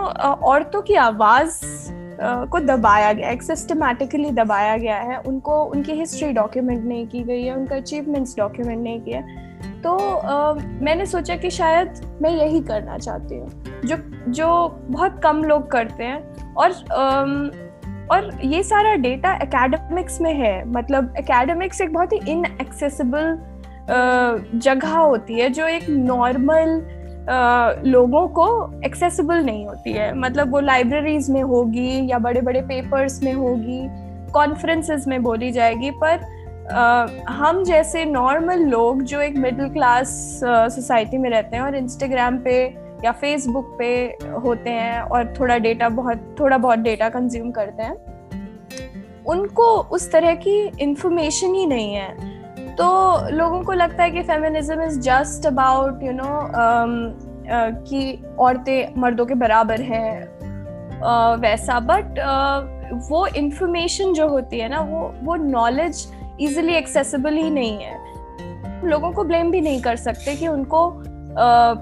औरतों 0.50 0.82
की 0.82 0.96
आवाज़ 0.96 1.62
को 2.22 2.60
दबाया 2.60 3.14
गया 3.14 3.30
एक 3.30 3.44
सिस्टमेटिकली 3.44 4.32
दबाया 4.32 4.78
गया 4.78 4.98
है। 4.98 5.18
उनको 5.18 5.64
उनकी 5.64 5.92
हिस्ट्री 5.92 6.32
डॉक्यूमेंट 6.34 6.86
नहीं 6.86 7.08
की 7.08 7.24
गई 7.24 7.44
है 7.44 7.56
उनका 7.56 7.76
अचीवमेंट्स 7.76 8.38
डॉक्यूमेंट 8.38 8.84
नहीं 8.84 9.02
किया। 9.02 9.22
तो 9.84 9.98
आ, 9.98 10.54
मैंने 10.54 11.06
सोचा 11.06 11.36
कि 11.36 11.50
शायद 11.50 12.02
मैं 12.22 12.30
यही 12.32 12.62
करना 12.62 12.98
चाहती 12.98 13.36
हूँ 13.36 13.82
जो 13.86 13.98
जो 14.32 14.68
बहुत 14.90 15.20
कम 15.24 15.44
लोग 15.44 15.72
करते 15.72 16.04
हैं। 16.04 16.35
और 16.58 16.72
और 18.12 18.30
ये 18.44 18.62
सारा 18.64 18.96
डेटा 18.96 19.34
एकेडमिक्स 19.34 20.20
में 20.22 20.34
है। 20.34 20.64
मतलब 20.70 21.14
एकेडमिक्स 21.18 21.82
एक 21.82 21.94
बहुत 21.94 22.14
ही 22.14 22.20
इनएक्सेसिबल 22.32 23.38
जगह 24.60 24.98
होती 24.98 25.40
है 25.40 25.50
जो 25.50 25.68
एक 25.68 25.90
नॉर्मल 25.90 26.70
लोगों 27.86 28.28
को 28.30 28.48
एक्सेसिबल 28.86 29.44
नहीं 29.46 29.66
होती 29.66 29.94
है। 29.94 30.14
मतलब 30.16 30.52
वो 30.52 30.60
लाइब्रेरीज 30.60 31.30
में 31.30 31.42
होगी 31.44 32.08
या 32.12 32.20
बड़े 32.20 32.42
बड़े 32.42 32.62
पेपर्स 32.62 33.22
में 33.24 33.34
होगी 33.34 33.82
कॉन्फ्रेंसेस 34.34 35.08
में 35.08 35.22
बोली 35.24 35.52
जाएगी, 35.52 35.92
पर 36.04 36.34
हम 37.30 37.64
जैसे 37.64 38.06
नॉर्मल 38.06 38.60
लोग 38.68 39.02
जो 39.04 39.22
एक 39.22 39.36
मिडिल 39.38 39.70
क्लास 39.70 40.10
सोसाइटी 40.44 41.18
में 41.18 41.30
रहते 41.30 41.56
हैं 41.56 41.64
और 41.64 41.76
इंस्टाग्राम 41.76 42.38
पे 42.38 42.56
या 43.06 43.12
फेसबुक 43.14 43.76
पे 43.80 43.90
होते 44.44 44.70
हैं 44.70 45.02
और 45.02 45.34
थोड़ा 45.40 45.58
डेटा 45.58 45.90
बहुत 45.90 46.36
थोड़ा 46.40 46.58
बहुत 46.58 46.80
डेटा 46.80 47.10
कंज्यूम 47.10 47.52
करते 47.52 47.84
हैं 47.84 49.24
उनको 49.26 49.66
उस 49.92 50.12
तरह 50.12 50.36
की 50.36 50.56
इंफॉर्मेशन 50.82 51.54
ही 51.56 51.66
नहीं 51.66 51.94
है। 51.94 52.34
तो 52.76 52.88
लोगों 53.32 53.62
को 53.64 53.74
लगता 53.74 54.04
है 54.04 54.12
कि 54.12 54.22
feminism 54.24 54.82
is 54.82 55.00
just 55.00 55.46
about 55.46 56.04
you 56.04 56.12
know 56.12 56.32
कि 57.84 58.24
औरतें 58.40 59.02
मर्दों 59.02 59.26
के 59.26 59.36
बराबर 59.36 59.82
हैं 59.82 60.12
uh, 61.00 61.40
वैसा। 61.42 61.80
बट 61.80 62.20
uh, 62.22 63.10
वो 63.10 63.26
इंफॉर्मेशन 63.28 64.14
जो 64.14 64.28
होती 64.28 64.60
है 64.60 64.70
ना 64.70 64.82
वो 64.82 65.02
वो 65.24 65.36
नॉलेज 65.36 66.06
इजीली 66.42 66.74
एक्सेसिबल 66.74 67.34
ही 67.34 67.50
नहीं 67.50 67.84
है। 67.84 68.90
लोगों 68.90 69.12
को 69.12 69.24
ब्लेम 69.24 69.52
भी 69.52 69.62
नहीं 69.62 69.82
कर 69.82 69.96
सकते 69.96 70.36
कि 70.36 70.48
उनको 70.48 70.82
uh, 71.40 71.74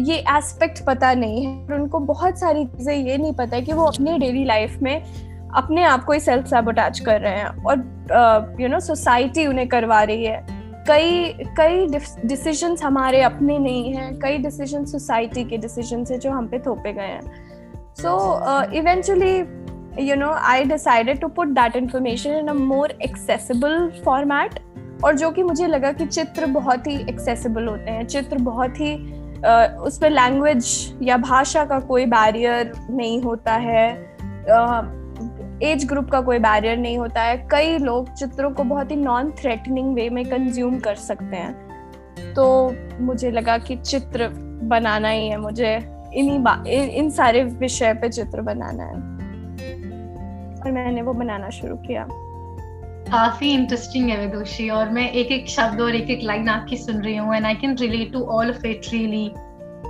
ये 0.00 0.16
एस्पेक्ट 0.30 0.84
पता 0.84 1.12
नहीं 1.14 1.44
है, 1.46 1.64
और 1.64 1.74
उनको 1.74 1.98
बहुत 2.00 2.38
सारी 2.38 2.64
चीज़ें 2.66 2.94
ये 2.94 3.16
नहीं 3.16 3.32
पता 3.32 3.56
है 3.56 3.62
कि 3.62 3.72
वो 3.72 3.84
अपने 3.84 4.18
डेली 4.18 4.44
लाइफ 4.44 4.78
में 4.82 5.02
अपने 5.56 5.82
आप 5.84 6.04
को 6.04 6.12
ही 6.12 6.20
सेल्फ 6.20 6.46
सैबोटाच 6.46 7.00
कर 7.00 7.20
रहे 7.20 7.32
हैं 7.32 7.64
और 7.64 8.56
यू 8.60 8.68
नो 8.68 8.80
सोसाइटी 8.80 9.46
उन्हें 9.46 9.68
करवा 9.68 10.02
रही 10.02 10.24
है। 10.24 10.46
कई 10.88 11.46
कई 11.58 11.86
डिसीज़न 12.26 12.76
हमारे 12.82 13.20
अपने 13.22 13.58
नहीं 13.58 13.92
हैं, 13.94 14.18
कई 14.20 14.38
डिसीज़न 14.38 14.84
सोसाइटी 14.84 15.44
के 15.44 15.58
डिसीज़न 15.58 16.04
है 16.10 16.18
जो 16.18 16.30
हम 16.30 16.46
पे 16.48 16.58
थोपे 16.58 16.92
गए 16.92 17.02
हैं। 17.02 17.20
So 17.94 18.72
eventually 18.76 19.36
you 20.08 20.16
know 20.16 20.30
I 20.30 20.64
decided 20.64 21.20
to 21.20 21.28
put 21.28 21.48
that 21.54 21.76
information 21.76 22.30
in 22.30 22.48
a 22.48 22.54
more 22.54 22.98
accessible 23.02 23.90
format 24.04 24.60
और 25.04 25.16
जो 25.16 25.30
कि 25.30 25.42
मुझे 25.42 25.66
लगा 25.66 25.92
कि 25.92 26.06
चित्र 26.06 26.46
बहुत 26.52 26.86
ही 26.86 26.96
एक्सेसिबल 27.00 27.66
होते 27.66 27.90
हैं, 27.90 28.06
चित्र 28.06 28.38
बहुत 28.38 28.80
ही 28.80 28.94
उसमें 29.80 30.10
लैंग्वेज 30.10 30.98
या 31.02 31.16
भाषा 31.16 31.64
का 31.64 31.80
कोई 31.80 32.06
बैरियर 32.06 32.72
नहीं 32.90 33.22
होता 33.22 33.52
है। 33.52 34.16
एज 35.62 35.86
ग्रुप 35.86 36.10
का 36.10 36.20
कोई 36.20 36.38
बैरियर 36.38 36.76
नहीं 36.76 36.98
होता 36.98 37.22
है। 37.22 37.48
कई 37.50 37.78
लोग 37.78 38.14
चित्रों 38.14 38.50
को 38.50 38.64
बहुत 38.64 38.90
ही 38.90 38.96
नॉन 38.96 39.30
थ्रेटनिंग 39.30 39.94
वे 39.94 40.10
में 40.10 40.24
कंज्यूम 40.24 40.78
कर 40.78 40.94
सकते 40.94 41.36
हैं। 41.36 41.68
तो 42.34 42.74
मुझे 43.00 43.30
लगा 43.30 43.58
कि 43.58 43.76
चित्र 43.76 44.28
बनाना 44.62 45.08
ही 45.08 45.28
है। 45.28 45.36
मुझे 45.36 45.76
इन्हीं 46.14 46.38
इन, 46.66 46.88
इन 46.88 47.10
सारे 47.10 47.44
विषय 47.44 47.94
पे 47.94 48.08
चित्र 48.08 48.40
बनाना 48.40 48.84
है। 48.84 48.94
और 50.60 50.70
मैंने 50.72 51.02
वो 51.02 51.12
बनाना 51.12 51.50
शुरू 51.50 51.76
किया। 51.76 52.08
काफ़ी 53.10 53.50
इंटरेस्टिंग 53.50 54.08
है 54.10 54.16
विदुषी 54.20 54.68
और 54.68 54.88
मैं 54.90 55.10
एक 55.10 55.30
एक 55.32 55.48
शब्द 55.48 55.80
और 55.80 55.94
एक 55.94 56.10
एक 56.10 56.22
लाइन 56.22 56.48
आपकी 56.48 56.76
सुन 56.76 56.96
रही 56.96 57.16
हूँ 57.16 57.34
and 57.36 57.46
I 57.46 57.54
can 57.54 57.76
relate 57.76 58.12
to 58.12 58.20
all 58.20 58.50
of 58.50 58.66
it 58.66 58.86
really 58.92 59.26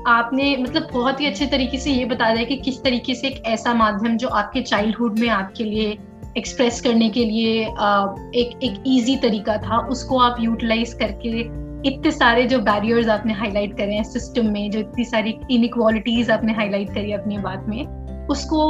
आपने 0.07 0.57
मतलब 0.57 0.89
बहुत 0.93 1.21
ही 1.21 1.27
अच्छे 1.27 1.47
तरीके 1.47 1.79
से 1.79 1.91
ये 1.91 2.05
बता 2.05 2.33
दिया 2.35 2.45
कि 2.45 2.57
किस 2.57 2.83
तरीके 2.83 3.15
से 3.15 3.27
एक 3.27 3.43
ऐसा 3.47 3.75
माध्यम 3.75 4.17
जो 4.17 4.29
आपके 4.29 4.61
चाइल्डहुड 4.63 5.19
में 5.19 5.29
आपके 5.29 5.65
लिए 5.65 5.97
एक्सप्रेस 6.37 6.81
करने 6.81 7.09
के 7.09 7.25
लिए 7.25 7.63
एक 7.63 8.59
एक 8.63 8.83
इजी 8.87 9.17
तरीका 9.17 9.57
था, 9.57 9.79
उसको 9.79 10.19
आप 10.19 10.37
यूटिलाइज 10.41 10.93
करके 10.95 11.41
इतने 11.89 12.11
सारे 12.11 12.45
जो 12.45 12.59
बैरियर्स 12.59 13.09
आपने 13.09 13.33
हाईलाइट 13.33 13.77
करे 13.77 13.95
हैं 13.95 14.03
सिस्टम 14.03 14.47
में, 14.47 14.71
जो 14.71 14.79
इतनी 14.79 15.05
सारी 15.05 15.39
इनक्वालिटीज 15.51 16.31
आपने 16.31 16.53
हाईलाइट 16.53 16.95
करी 16.95 17.13
अपनी 17.13 17.39
बात 17.39 17.65
में, 17.69 18.27
उसको 18.27 18.61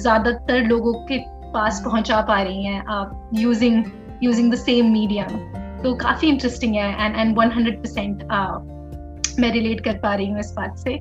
ज़्यादातर 0.00 0.62
लोगों 0.62 0.92
के 0.94 1.18
पास 1.54 1.82
पहुँचा 1.84 2.20
पा 2.20 2.42
रही 2.42 2.64
हैं 2.64 2.84
आप 2.86 3.30
using 3.34 3.84
using 4.22 4.52
the 4.52 4.54
same 4.54 4.92
medium 4.92 5.38
तो 5.82 5.94
काफ़ी 5.94 6.28
इंटरेस्टिंग 6.28 6.74
है 6.74 7.06
एंड 7.06 7.16
एंड 7.16 7.36
100 7.38 7.76
परसेंट 7.76 8.22
मैं 9.40 9.52
रिलेट 9.52 9.80
कर 9.84 9.92
पा 9.92 10.14
रही 10.14 10.26
हूँ 10.26 10.40
इस 10.40 10.52
बात 10.56 10.78
से। 10.78 10.98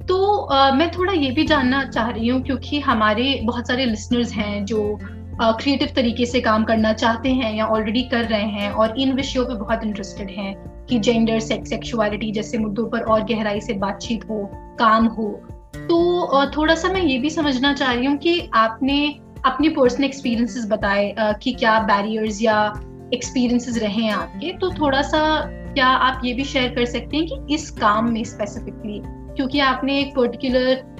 तो 0.00 0.48
uh, 0.52 0.74
मैं 0.74 0.90
थोड़ा 0.90 1.12
ये 1.12 1.30
भी 1.30 1.44
जानना 1.44 1.84
चाह 1.84 2.08
रही 2.10 2.28
हूँ 2.28 2.42
क्योंकि 2.42 2.80
हमारे 2.80 3.40
बहुत 3.44 3.68
सारे 3.68 3.84
लिसनर्स 3.84 4.32
हैं 4.32 4.64
जो 4.64 4.98
क्रिएटिव 5.42 5.88
uh, 5.88 5.94
तरीके 5.94 6.26
से 6.26 6.40
काम 6.40 6.64
करना 6.64 6.92
चाहते 6.92 7.28
हैं 7.28 7.54
या 7.54 7.66
ऑलरेडी 7.66 8.02
कर 8.02 8.24
रहे 8.24 8.48
हैं 8.48 8.70
और 8.70 9.00
इन 9.00 9.12
विषयों 9.12 9.44
पे 9.44 9.54
बहुत 9.54 9.84
इंटरेस्टेड 9.84 10.30
हैं 10.30 10.54
कि 10.86 10.98
जेंडर 10.98 11.38
सेक्स 11.40 11.70
सेक्सुअलिटी 11.70 12.32
जैसे 12.32 12.58
मुद्दों 12.58 12.86
पर 12.86 13.00
और 13.00 13.24
गहराई 13.24 13.60
से 13.60 13.72
बातचीत 13.72 14.24
हो 14.24 14.50
काम 14.54 15.06
हो। 15.06 15.28
तो 15.76 15.98
uh, 16.34 16.56
थोड़ा 16.56 16.74
सा 16.74 16.88
मैं 16.88 17.02
ये 17.02 17.18
भी 17.18 17.30
समझना 17.30 17.72
चाह 17.72 17.92
रही 17.92 18.06
हूँ 18.06 18.16
कि 18.16 18.50
आपने 18.54 19.20
अपने 19.46 19.68
पर्सनल 19.68 20.04
एक्सपीरियंसेस 20.04 20.70
बताए 20.70 21.14
कि 21.18 21.52
क्या 21.52 21.78
बैरियर्स 21.80 22.42
या 22.42 22.72
एक्सपीरियंसेस 23.14 23.78
रहे 23.78 24.02
हैं 24.02 24.12
आपके? 24.12 24.52
तो 24.52 24.70
थोड़ा 24.70 25.02
सा 25.02 25.40
क्या 25.74 25.86
आप 25.86 26.22
ये 26.24 26.34
भी 26.34 26.44
शेयर 26.44 26.68
कर 26.68 26.84
सकते 26.84 27.16
हैं 27.16 27.26
कि 27.26 27.54
इस 27.54 27.70
काम 27.70 28.10
में 28.10 28.24
स्पेसिफिकली 28.24 29.02
क्योंकि 29.06 29.60
आपने 29.60 30.00
एक 30.00 30.14
particular 30.16 30.90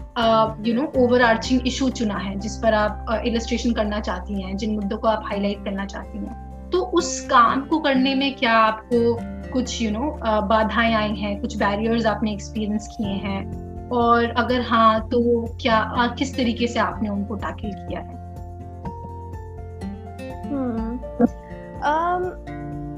you 0.67 0.75
know 0.75 0.93
overarching 1.23 1.67
issue 1.67 1.89
चुना 1.91 2.15
है 2.15 2.39
जिस 2.39 2.57
पर 2.57 2.75
आप 2.75 3.23
इलस्ट्रेशन 3.27 3.71
uh, 3.71 3.77
करना 3.77 4.01
चाहती 4.01 4.43
हैं 4.43 4.57
जिन 4.57 4.75
मुद्दों 4.75 4.99
को 4.99 5.09
आप 5.09 5.23
हाईलाइट 5.27 5.65
करना 5.65 5.87
चाहती 5.87 6.19
हैं। 6.19 6.71
तो 6.71 6.81
उस 6.81 7.21
काम 7.21 7.61
को 7.61 7.79
करने 7.79 8.15
में 8.15 8.35
क्या 8.35 8.53
आपको 8.53 9.19
कुछ 9.53 9.83
you 9.83 9.91
you 9.91 9.99
know 9.99 10.05
know, 10.05 10.19
uh, 10.19 10.49
बाधाएँ 10.49 10.95
आई 10.95 11.15
हैं? 11.15 11.41
कुछ 11.41 11.57
बैरियर्स 11.57 12.07
आपने 12.07 12.33
एक्सपीरियंस 12.33 12.89
किए 12.99 13.13
हैं? 13.13 13.43
और 13.89 14.25
अगर 14.25 14.61
हाँ 14.61 15.09
तो 15.09 15.45
क्या 15.63 16.11
uh, 16.11 16.19
किस 16.19 16.37
तरीके 16.37 16.67
से 16.67 16.79
आपने 16.79 17.09
उनको 17.09 17.35
टैकल 17.35 17.87
किया 17.89 18.01
है? 18.01 18.20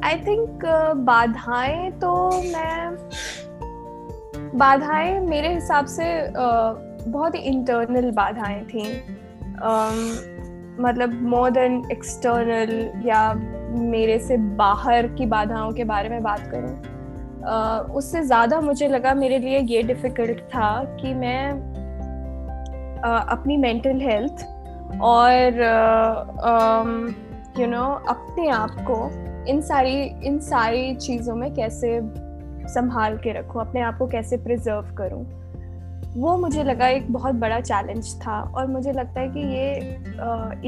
आई 0.05 0.17
थिंक 0.17 0.65
uh, 0.65 0.97
बाधाएँ 0.97 1.91
तो 1.91 2.31
मैं 2.31 2.97
बाधाएँ 4.59 5.21
मेरे 5.21 5.55
हिसाब 5.55 5.87
से 5.87 6.29
uh, 6.29 7.09
बहुत 7.09 7.35
ही 7.35 7.41
इंटरनल 7.41 8.11
बाधाएँ 8.11 8.65
थी। 8.65 9.03
Um, 9.53 10.33
मतलब 10.81 11.23
मोर 11.23 11.51
देन 11.51 11.83
एक्सटर्नल 11.93 12.93
या 13.09 13.35
मेरे 13.71 14.19
से 14.19 14.37
बाहर 14.37 15.07
की 15.07 15.27
बाधाओं 15.27 15.73
के 15.73 15.85
बारे 15.85 16.09
में 16.09 16.23
बात 16.23 16.41
करूँ 16.55 16.83
uh, 17.43 17.97
उससे 17.97 18.23
ज़्यादा 18.23 18.61
मुझे 18.61 18.89
लगा 18.89 19.15
मेरे 19.15 19.39
लिए 19.39 19.59
ये 19.59 19.83
डिफ़िकल्ट 19.83 20.39
था 20.41 20.85
कि 20.85 21.15
मैं 21.15 21.53
uh, 22.97 23.33
अपनी 23.33 23.57
मेंटल 23.57 24.01
हेल्थ 24.01 24.47
और 25.01 25.53
uh, 25.53 27.15
नो 27.15 27.32
you 27.53 27.67
know, 27.67 27.99
अपने 28.09 28.49
आप 28.49 28.71
को 28.71 29.11
इन 29.47 29.61
सारी 29.61 30.03
इन 30.03 30.39
सारी 30.39 30.95
चीज़ों 30.95 31.35
में 31.35 31.55
कैसे 31.55 32.01
संभाल 32.69 33.17
के 33.17 33.33
रखूँ 33.33 33.61
अपने 33.61 33.81
आप 33.81 33.99
को 33.99 34.07
कैसे 34.07 34.37
प्रिजर्व 34.37 34.95
करूँ। 34.95 35.27
वो 36.17 36.37
मुझे 36.37 36.65
लगा 36.65 36.89
एक 36.89 37.13
बहुत 37.13 37.35
बड़ा 37.35 37.61
चैलेंज 37.61 38.21
था 38.21 38.41
और 38.41 38.67
मुझे 38.67 38.93
लगता 38.93 39.21
है 39.21 39.29
कि 39.29 39.41
ये 39.41 39.75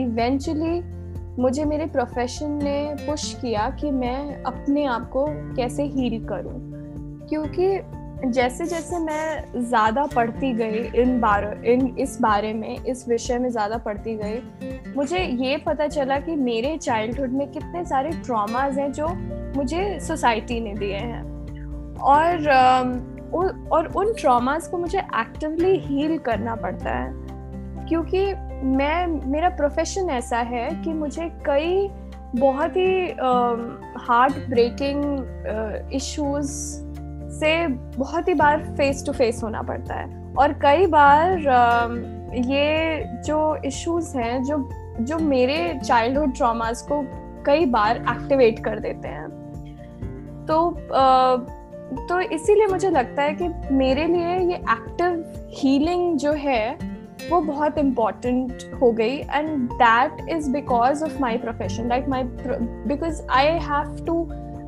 इवेंचुअली 0.03 0.81
uh, 0.81 1.39
मुझे 1.39 1.65
मेरे 1.65 1.87
प्रोफेशन 1.87 2.51
ने 2.63 2.97
पुश 3.01 3.35
किया 3.35 3.71
कि 3.71 3.91
मैं 3.91 4.43
अपने 4.43 4.85
आप 4.85 5.11
को 5.11 5.27
कैसे 5.29 5.83
हील 5.83 6.25
करूँ। 6.25 6.75
क्योंकि 7.29 7.81
जैसे 8.33 8.65
जैसे 8.65 8.99
मैं 8.99 9.63
ज़्यादा 9.63 10.05
पढ़ती 10.07 10.53
गई 10.53 10.79
इन 11.03 11.19
बार, 11.21 11.45
इन 11.65 11.87
इस 11.99 12.21
बारे 12.21 12.53
में, 12.53 12.85
इस 12.85 13.09
विषय 13.09 13.39
में 13.39 13.49
ज़्यादा 13.51 13.77
पढ़ती 13.79 14.15
गई, 14.17 14.93
मुझे 14.97 15.19
ये 15.19 15.57
पता 15.57 15.87
चला 15.87 16.19
कि 16.19 16.37
मेरे 16.37 16.77
चाइल्डहुड 16.79 17.33
में 17.33 17.51
कितने 17.53 17.85
सारे 17.85 18.11
ट्रॉमाज 18.25 18.79
हैं 18.79 18.91
जो 18.93 19.09
मुझे 19.57 19.99
सोसाइटी 20.01 20.61
ने 20.61 20.75
दिए 20.75 20.97
हैं। 20.97 21.23
और 21.97 22.49
और 23.73 23.87
उन 23.97 24.13
ट्रॉमास 24.13 24.69
को 24.69 24.79
मुझे 24.79 24.99
एक्टिवली 24.99 25.77
हील 25.79 26.17
करना 26.19 26.55
पड़ता 26.55 26.91
है। 26.91 27.87
क्योंकि 27.89 28.25
मैं, 28.67 29.07
मेरा 29.31 29.49
प्रोफेशन 29.49 30.11
ऐसा 30.11 30.39
है 30.39 30.69
कि 30.85 30.93
मुझे 30.93 31.29
कई 31.47 31.89
बहुत 32.37 32.77
ही 32.77 33.05
हार्ट 34.05 34.49
ब्रेकिंग 34.51 35.91
इश्यूज़ 35.95 36.53
से 37.35 37.67
बहुत 37.99 38.29
ही 38.29 38.35
बार 38.35 38.65
फेस 38.77 39.05
टू 39.07 39.13
फेस 39.13 39.43
होना 39.43 39.63
पड़ता 39.63 39.95
है। 39.95 40.33
और 40.39 40.53
कई 40.63 40.87
बार 40.87 41.39
ये 42.37 43.05
जो 43.27 43.57
इश्यूज़ 43.65 44.17
हैं, 44.19 44.43
जो 44.45 44.69
जो 45.01 45.19
मेरे 45.19 45.57
चाइल्डहुड 45.85 46.35
ट्रॉमास 46.37 46.83
को 46.83 47.03
कई 47.47 47.67
बार 47.67 47.97
एक्टिवेट 48.11 48.59
कर 48.65 48.79
देते 48.79 49.09
हैं। 49.09 49.29
तो 50.47 50.71
तो 52.09 52.19
इसीलिए 52.21 52.67
मुझे 52.67 52.91
लगता 52.91 53.23
है 53.23 53.35
कि 53.35 53.49
मेरे 53.73 54.07
लिए 54.07 54.39
ये 54.39 54.57
एक्टिव 54.57 55.25
हीलिंग 55.55 56.17
जो 56.19 56.33
है, 56.33 56.79
वो 57.31 57.41
बहुत 57.41 57.79
इंपॉर्टेंट 57.79 58.63
हो 58.81 58.91
गई। 58.93 59.17
And 59.17 59.69
that 59.73 60.29
is 60.31 60.51
because 60.51 61.05
of 61.05 61.21
my 61.21 61.37
profession 61.37 61.89
like 61.89 62.09
my 62.09 62.23
because 62.25 63.23
I 63.31 63.47
have 63.47 64.05
to 64.07 64.23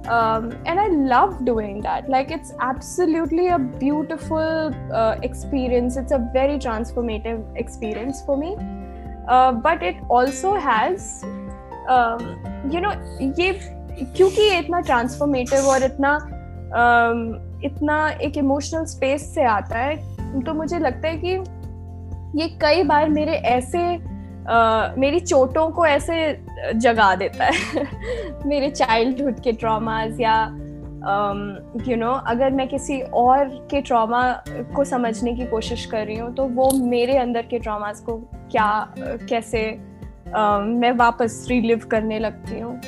um, 0.08 0.52
and 0.66 0.80
I 0.80 0.88
love 0.88 1.44
doing 1.44 1.80
that. 1.82 2.08
Like 2.08 2.30
it's 2.30 2.52
absolutely 2.60 3.48
a 3.48 3.58
beautiful 3.58 4.74
uh, 4.92 5.16
experience. 5.22 5.96
It's 5.96 6.12
a 6.12 6.28
very 6.32 6.58
transformative 6.58 7.44
experience 7.56 8.22
for 8.24 8.36
me. 8.36 8.56
Uh, 9.28 9.52
but 9.52 9.82
it 9.82 9.96
also 10.08 10.54
has, 10.54 11.24
um, 11.88 12.20
you 12.70 12.80
know, 12.80 12.92
ये 13.38 13.52
क्योंकि 14.16 14.42
ये 14.42 14.58
इतना 14.58 14.80
transformative 14.80 15.66
और 15.68 15.82
इतना 15.82 16.16
um, 16.70 17.20
इतना 17.64 18.08
एक 18.22 18.36
emotional 18.38 18.84
space 18.84 19.34
से 19.34 19.44
आता 19.44 19.78
है 19.78 20.42
तो 20.42 20.54
मुझे 20.54 20.78
लगता 20.78 21.08
है 21.08 21.16
कि 21.24 22.40
ये 22.40 22.48
कई 22.62 22.82
बार 22.82 23.08
मेरे 23.08 23.32
ऐसे 23.32 23.80
uh, 23.98 24.98
मेरी 24.98 25.20
चोटों 25.20 25.68
को 25.70 25.86
ऐसे 25.86 26.16
जगा 26.74 27.14
देता 27.14 27.44
है। 27.44 27.86
मेरे 28.46 28.70
चाइल्डहुड 28.70 29.40
के 29.40 29.52
ट्रॉमाज 29.52 30.20
या 30.20 30.46
you 30.46 30.62
um, 31.12 31.88
know 31.88 31.92
you 31.92 32.00
know, 32.02 32.26
अगर 32.26 32.50
मैं 32.50 32.68
किसी 32.68 33.00
और 33.00 33.48
के 33.70 33.80
ट्रॉमा 33.80 34.42
को 34.48 34.84
समझने 34.84 35.34
की 35.34 35.46
कोशिश 35.46 35.86
कर 35.86 36.06
रही 36.06 36.16
हूँ 36.16 36.34
तो 36.34 36.44
वो 36.44 36.70
मेरे 36.70 37.16
अंदर 37.16 37.42
के 37.42 37.58
ट्रॉमास 37.58 38.00
को 38.00 38.16
क्या 38.50 38.94
कैसे 38.98 39.78
uh, 40.28 40.60
मैं 40.60 40.92
वापस 40.92 41.46
रिलिव 41.48 41.78
करने 41.78 42.18
लगती 42.18 42.60
हूँ। 42.60 42.80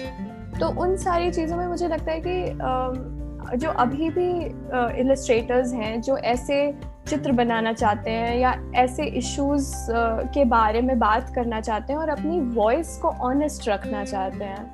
तो 0.60 0.80
उन 0.80 0.96
सारी 0.96 1.30
चीज़ों 1.30 1.56
में 1.56 1.66
मुझे 1.66 1.88
लगता 1.88 2.12
है 2.12 2.20
कि 2.20 2.44
uh, 2.44 3.17
जो 3.56 3.70
अभी 3.70 4.10
भी 4.10 4.30
इलस्ट्रेटर्स 5.00 5.72
हैं 5.74 6.00
जो 6.00 6.16
ऐसे 6.16 6.72
चित्र 7.08 7.32
बनाना 7.32 7.72
चाहते 7.72 8.10
हैं 8.10 8.36
या 8.38 8.54
ऐसे 8.76 9.04
इश्यूज़ 9.18 9.72
के 10.34 10.44
बारे 10.44 10.80
में 10.80 10.98
बात 10.98 11.32
करना 11.34 11.60
चाहते 11.60 11.92
हैं 11.92 12.00
और 12.00 12.08
अपनी 12.08 12.40
वॉइस 12.40 12.96
को 12.96 13.08
ऑनेस्ट 13.08 13.68
रखना 13.68 14.04
चाहते 14.04 14.44
हैं। 14.44 14.64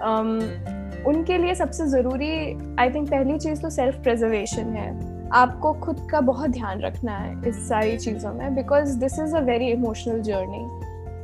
um, 0.00 1.06
उनके 1.06 1.38
लिए 1.38 1.54
सबसे 1.54 1.86
ज़रूरी 1.86 2.30
आई 2.80 2.90
थिंक 2.90 3.10
पहली 3.10 3.38
चीज़ 3.38 3.62
तो 3.62 3.70
सेल्फ 3.70 4.02
प्रिजर्वेशन 4.02 4.72
है। 4.72 4.90
आपको 5.32 5.72
खुद 5.72 6.06
का 6.10 6.20
बहुत 6.20 6.50
ध्यान 6.50 6.80
रखना 6.80 7.12
है 7.12 7.48
इस 7.48 7.68
सारी 7.68 7.96
चीज़ों 7.96 8.32
में 8.32 8.54
because 8.54 8.98
this 8.98 9.18
is 9.18 9.36
a 9.36 9.40
very 9.40 9.68
emotional 9.68 10.20
journey 10.20 10.64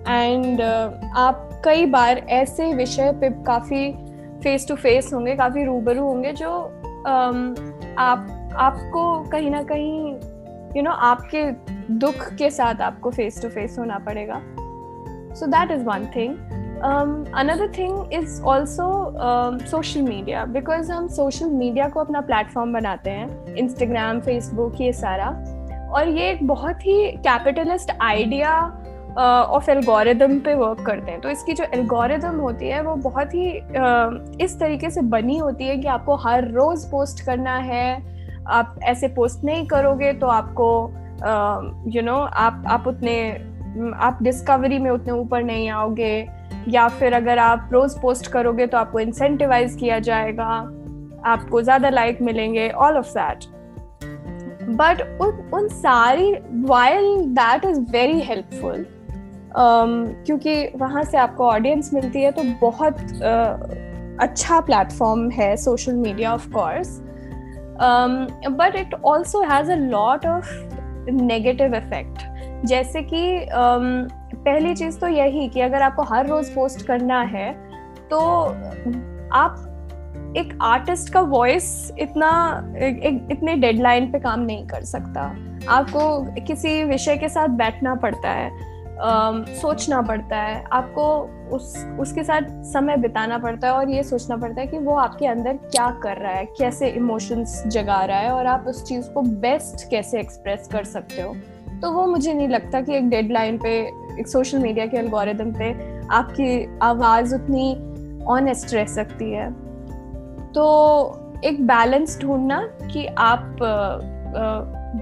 and 0.09 0.61
आप 1.17 1.49
कई 1.65 1.87
बार 1.87 2.19
ऐसे 2.19 2.73
विषय 2.75 3.13
पे 3.13 3.31
काफ़ी 3.45 3.93
फेस 4.43 4.69
टू 4.69 4.75
फेस 4.75 5.11
होंगे 5.13 5.35
काफ़ी 5.37 5.65
रूबरू 5.65 6.05
होंगे 6.05 6.33
जो 6.33 6.51
आप 7.99 8.55
आपको 8.57 9.21
कहीं 9.23 9.51
ना 9.51 9.63
कहीं 9.63 10.13
यू 10.13 10.75
you 10.77 10.85
नो 10.85 10.91
know, 10.91 11.01
आपके 11.01 11.51
दुख 11.93 12.35
के 12.35 12.51
साथ 12.51 12.81
आपको 12.81 13.11
फेस 13.11 13.43
टू 13.43 13.49
फेस 13.49 13.79
होना 13.79 13.99
पड़ेगा 13.99 14.41
so 15.35 15.47
that 15.47 15.71
is 15.71 15.85
one 15.85 16.07
thing 16.07 16.35
another 17.35 17.73
thing 17.79 18.13
is 18.13 18.43
also 18.43 19.13
social 19.67 20.03
media 20.03 20.45
because 20.45 20.93
हम 20.93 21.09
सोशल 21.09 21.47
मीडिया 21.47 21.89
को 21.89 22.01
अपना 22.01 22.21
प्लेटफॉर्म 22.21 22.73
बनाते 22.73 23.11
हैं 23.11 23.55
इंस्टाग्राम 23.55 24.21
फेसबुक 24.21 24.81
ये 24.81 24.93
सारा। 24.93 25.29
और 25.89 26.09
ये 26.09 26.31
एक 26.31 26.47
बहुत 26.47 26.87
ही 26.87 27.11
कैपिटलिस्ट 27.13 27.91
आइडिया 28.03 28.78
ऑफ़ 29.19 29.71
एल्गोरिदम 29.71 30.39
पे 30.41 30.55
वर्क 30.55 30.81
करते 30.87 31.11
हैं। 31.11 31.21
तो 31.21 31.31
इसकी 31.31 31.53
जो 31.53 31.65
एल्गोरिदम 31.75 32.37
होती 32.41 32.69
है 32.69 32.81
वो 32.83 32.95
बहुत 32.97 33.35
ही 33.35 33.51
uh, 33.51 34.43
इस 34.43 34.59
तरीके 34.61 34.91
से 34.91 35.01
बनी 35.11 35.37
होती 35.39 35.65
है 35.65 35.77
कि 35.77 35.89
आपको 35.89 36.17
हर 36.19 36.49
रोज 36.51 36.85
पोस्ट 36.91 37.25
करना 37.27 37.57
है। 37.57 38.17
आप 38.49 38.79
ऐसे 38.85 39.09
पोस्ट 39.09 39.45
नहीं 39.45 39.67
करोगे 39.67 40.13
तो 40.13 40.27
आपको 40.27 40.69
you 40.87 41.23
uh, 41.23 41.25
know 41.25 41.91
you 41.91 42.03
know, 42.03 42.21
आप 42.35 42.63
आप 42.67 42.87
उतने 42.87 43.19
आप 43.97 44.19
डिस्कवरी 44.23 44.79
में 44.79 44.91
उतने 44.91 45.13
ऊपर 45.13 45.43
नहीं 45.43 45.69
आओगे। 45.71 46.29
या 46.69 46.87
फिर 46.89 47.15
अगर 47.15 47.39
आप 47.39 47.69
रोज 47.73 47.99
पोस्ट 48.01 48.27
करोगे 48.27 48.67
तो 48.67 48.79
आपको 48.79 49.01
इंसेंटिवाइज 49.01 49.77
किया 49.77 49.99
जाएगा। 50.01 50.45
आपको 51.27 51.63
ज़्यादा 51.63 51.89
लाइक 51.89 52.21
मिलेंगे 52.23 52.69
ऑल 52.71 52.97
ऑफ़ 52.97 53.11
दैट 53.19 53.45
बट 54.71 55.03
उन 55.23 55.51
उन 55.55 55.69
सारी 55.69 56.33
while 56.65 57.21
that 57.35 57.65
is 57.65 57.81
very 57.91 58.21
helpful 58.21 58.87
क्योंकि 59.57 60.69
वहाँ 60.77 61.03
से 61.03 61.19
आपको 61.19 61.47
ऑडियंस 61.47 61.91
मिलती 61.95 62.23
है 62.23 62.31
तो 62.33 62.43
बहुत 62.43 62.99
अच्छा 64.21 64.61
प्लेटफॉर्म 64.61 65.31
है 65.31 65.57
social 65.57 65.95
media 65.95 66.35
of 66.35 66.49
course 66.49 67.01
but 68.51 68.77
it 68.77 68.95
also 68.95 69.43
has 69.43 69.73
a 69.73 69.75
lot 69.75 70.27
of 70.27 70.53
negative 71.11 71.75
effect 71.75 72.19
जैसे 72.67 73.03
कि 73.03 73.39
um, 73.39 74.13
पहली 74.35 74.75
चीज़ 74.75 74.99
तो 74.99 75.09
यही 75.09 75.49
कि 75.49 75.61
अगर 75.61 75.83
आपको 75.83 76.03
हर 76.03 76.27
रोज 76.27 76.55
पोस्ट 76.55 76.87
करना 76.87 77.21
है 77.23 77.53
तो 78.11 78.19
आप 79.33 79.65
एक 80.37 80.59
आर्टिस्ट 80.63 81.13
का 81.13 81.21
वॉइस 81.21 81.93
इतना 81.99 82.31
एक, 82.77 83.29
इतने 83.31 83.55
डेडलाइन 83.55 84.13
पे 84.13 84.19
काम 84.19 84.41
नहीं 84.41 84.67
कर 84.67 84.83
सकता। 84.83 85.23
आपको 85.69 86.21
किसी 86.41 86.85
विषय 86.85 87.17
के 87.17 87.29
साथ 87.29 87.49
बैठना 87.49 87.95
पड़ता 87.95 88.31
है। 88.31 88.51
सोचना 89.01 90.01
पड़ता 90.03 90.37
है। 90.37 90.63
आपको 90.73 91.05
उस, 91.57 91.77
उसके 92.01 92.23
साथ 92.25 92.49
समय 92.65 92.97
बिताना 92.97 93.39
पड़ता 93.39 93.69
है 93.69 93.75
और 93.75 93.91
ये 93.91 94.03
सोचना 94.03 94.37
पड़ता 94.37 94.61
है 94.61 94.67
कि 94.67 94.79
वो 94.79 94.95
आपके 94.95 95.27
अंदर 95.27 95.53
क्या 95.53 95.91
कर 96.03 96.17
रहा 96.17 96.33
है, 96.33 96.45
कैसे 96.59 96.89
इमोशंस 96.89 97.63
जगा 97.67 98.05
रहा 98.05 98.19
है 98.19 98.31
और 98.31 98.47
आप 98.47 98.65
उस 98.69 98.83
चीज़ 98.85 99.11
को 99.11 99.23
बेस्ट 99.23 99.89
कैसे 99.91 100.21
एक्सप्रेस 100.21 100.69
कर 100.73 100.85
सकते 100.85 101.23
हो। 101.23 101.35
तो 101.83 101.93
वो 101.93 102.07
मुझे 102.07 102.33
नहीं 102.33 102.49
लगता 102.49 102.81
कि 102.81 102.97
एक 102.97 103.09
डेडलाइन 103.11 103.59
पे, 103.59 103.79
एक 104.21 104.29
सोशल 104.29 104.59
मीडिया 104.59 104.87
के 104.87 104.97
एल्गोरिदम 104.97 105.53
पे 105.53 105.71
आपकी 106.11 106.79
आवाज़ 106.83 107.35
उतनी 107.35 108.25
ऑनेस्ट 108.25 108.75
रह 108.75 108.87
सकती 108.87 109.33
है। 109.33 109.51
तो 110.53 111.41
एक 111.45 111.67
बैलेंस 111.67 112.19
ढूंढना 112.21 112.61
कि 112.93 113.07
आप 113.07 113.57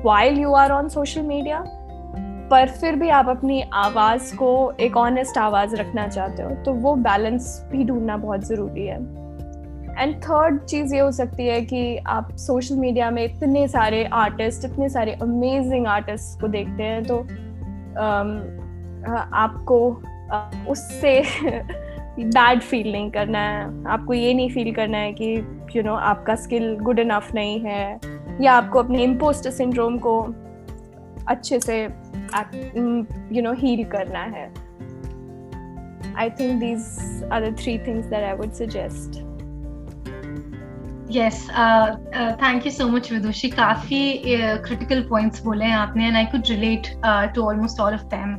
while 0.05 0.39
you 0.39 0.53
are 0.53 0.73
on 0.73 0.89
social 0.89 1.23
media 1.23 1.65
पर 2.51 2.69
फिर 2.69 2.97
भी 2.97 3.09
आप 3.09 3.29
अपनी 3.29 3.63
आवाज़ 3.73 4.37
को 4.37 4.73
एक 4.81 4.97
ऑनेस्ट 4.97 5.39
आवाज़ 5.39 5.77
रखना 5.77 6.09
चाहते 6.09 6.43
हो 6.43 6.51
तो 6.51 6.73
वो 6.73 6.95
बैलेंस 6.95 7.69
भी 7.73 7.85
ढूंढना 7.85 8.17
बहुत 8.17 8.45
ज़रूरी 8.45 8.87
है। 8.87 8.97
एंड 9.99 10.17
थर्ड 10.23 10.65
चीज़ 10.65 10.95
ये 10.95 11.01
हो 11.01 11.13
सकती 11.13 11.47
है 11.47 11.61
कि 11.61 11.97
आप 11.97 12.37
सोशल 12.37 12.75
मीडिया 12.75 13.11
में 13.11 13.25
इतने 13.25 13.69
सारे 13.69 14.05
आर्टिस्ट 14.05 14.65
इतने 14.65 14.89
सारे 14.89 15.13
अमेजिंग 15.13 15.87
आर्टिस्ट 15.87 16.41
को 16.41 16.49
देखते 16.49 16.83
हैं 16.83 17.03
तो 17.03 17.17
um, 17.17 18.31
आपको 19.35 20.03
उससे 20.69 21.23
बैड 22.21 22.61
फील 22.61 22.93
नहीं 22.93 23.11
करना 23.11 23.39
है। 23.39 23.85
आपको 23.87 24.15
ये 24.15 24.35
नहीं 24.35 24.51
फील 24.51 24.75
करना 24.75 24.99
है 24.99 25.13
कि 25.13 25.35
यू 25.35 25.73
you 25.73 25.85
नो 25.85 25.91
know, 25.91 26.03
आपका 26.03 26.35
स्किल 26.35 26.77
गुड 26.77 26.99
इनफ 26.99 27.35
नहीं 27.35 27.61
है 27.61 28.01
या 28.41 28.53
आपको 28.53 28.79
अपने 28.79 29.03
इम्पोस्टर 29.03 29.51
सिंड्रोम 29.51 29.99
को 29.99 30.35
अच्छे 31.29 31.61
से 31.61 31.83
यू 33.33 33.43
नो 33.43 33.53
हील 33.53 33.85
करना 33.85 34.19
है। 34.19 34.47
I 36.17 36.31
think 36.31 36.61
these 36.61 37.31
are 37.33 37.51
the 37.51 37.57
three 37.59 37.79
things 37.79 38.07
that 38.07 38.25
I 38.25 38.33
would 38.33 38.53
suggest 38.53 39.25
yes 41.11 41.49
thank 42.43 42.67
you 42.67 42.73
so 42.73 42.89
much 42.89 43.13
Vidushi 43.13 43.51
काफ़ी 43.51 44.23
क्रिटिकल 44.59 45.03
पॉइंट्स 45.03 45.45
बोले 45.45 45.65
हैं 45.65 45.77
आपने 45.77 46.07
and 46.07 46.17
I 46.17 46.25
could 46.25 46.43
relate 46.49 46.87
to 47.35 47.43
almost 47.43 47.81
all 47.81 47.95
of 47.95 48.05
them 48.15 48.37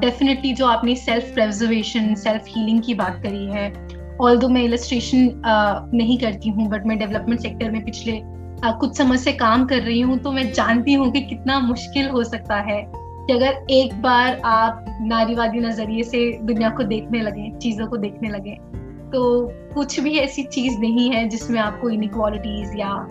definitely 0.00 0.52
जो 0.52 0.66
आपने 0.66 0.94
self 0.94 1.34
preservation 1.34 2.14
self 2.14 2.44
healing 2.48 2.82
की 2.82 2.94
बात 2.94 3.20
करी 3.22 3.46
है 3.46 3.88
ऑल 4.20 4.38
दो 4.38 4.48
मैं 4.48 4.62
इलस्ट्रेशन 4.62 5.26
uh, 5.28 5.94
नहीं 5.94 6.18
करती 6.18 6.48
हूँ 6.48 6.68
बट 6.68 6.86
मैं 6.86 6.98
डेवलपमेंट 6.98 7.40
सेक्टर 7.40 7.70
में 7.70 7.84
पिछले 7.84 8.20
uh, 8.56 8.78
कुछ 8.80 8.96
समय 8.96 9.16
से 9.16 9.32
काम 9.32 9.66
कर 9.66 9.82
रही 9.82 10.00
हूँ 10.00 10.18
तो 10.18 10.32
मैं 10.32 10.52
जानती 10.52 10.94
हूँ 10.94 11.12
कि 11.12 11.20
कितना 11.20 11.58
मुश्किल 11.60 12.08
हो 12.08 12.24
सकता 12.24 12.56
है 12.56 12.92
कि 12.94 13.32
अगर 13.32 13.66
एक 13.70 14.02
बार 14.02 14.40
आप 14.44 14.84
नारीवादी 15.00 15.58
नज़रिए 15.58 16.02
से 16.02 16.38
दुनिया 16.42 16.70
को 16.70 16.82
देखने 16.82 17.20
लगे 17.20 17.50
चीज़ों 17.58 17.86
को 17.86 17.96
देखने 17.96 18.28
लगे 18.28 18.58
तो 19.06 19.52
कुछ 19.74 20.00
भी 20.00 20.18
ऐसी 20.18 20.42
चीज़ 20.42 20.78
नहीं 20.78 21.10
है 21.10 21.28
जिसमें 21.28 21.60
आपको 21.60 21.90
इनक्वालिटीज 21.90 22.72
या 22.76 23.06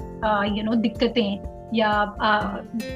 यू 0.46 0.64
नो 0.64 0.76
दिक्कतें 0.76 1.56
या 1.74 2.16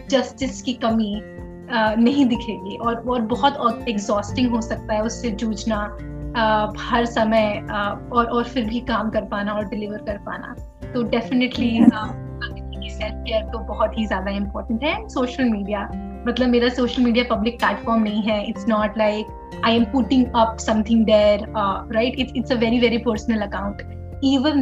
जस्टिस 0.10 0.62
की 0.62 0.74
कमी 0.74 1.22
uh, 1.66 1.98
नहीं 1.98 2.26
दिखेगी। 2.26 2.78
और 2.78 2.96
और 2.96 3.22
बहुत 3.22 3.86
एग्जॉस्टिंग 3.90 4.52
हो 4.52 4.62
सकता 4.62 4.94
है 4.94 5.02
उससे 5.02 5.32
जूझना 5.32 5.98
हर 6.80 7.06
समय 7.06 7.62
uh, 7.64 8.12
और 8.12 8.26
और 8.26 8.44
फिर 8.44 8.66
भी 8.66 8.80
काम 8.80 9.10
कर 9.10 9.22
पाना 9.22 9.54
और 9.54 9.66
डिलीवर 9.66 9.98
कर 9.98 10.18
पाना। 10.18 10.56
तो 10.94 11.04
डेफिनेटली 11.04 11.80
सेल्फ 13.00 13.24
केयर 13.28 13.44
तो 13.52 13.60
बहुत 13.74 13.98
ही 13.98 14.06
ज़्यादा 14.08 14.32
इम्पोर्टेंट 14.38 14.84
है. 14.84 14.96
सोशल 15.10 15.50
मीडिया 15.50 15.90
मतलब 16.28 16.50
मेरा 16.50 16.70
सोशल 16.70 17.04
मीडिया 17.04 17.36
पब्लिक 17.36 17.60
प्लेटफॉर्म 17.60 18.04
नहीं 18.04 18.22
है. 18.24 18.44
It's 18.48 18.68
not 18.68 18.98
like 18.98 19.62
I 19.66 19.76
am 19.76 19.84
putting 19.92 20.26
up 20.38 20.58
something 20.60 21.06
there 21.06 21.46
right 21.96 22.20
it's 22.20 22.34
it's 22.38 22.52
a 22.52 22.56
very 22.66 22.80
very 22.80 22.98
personal 23.08 23.48
account 23.48 23.88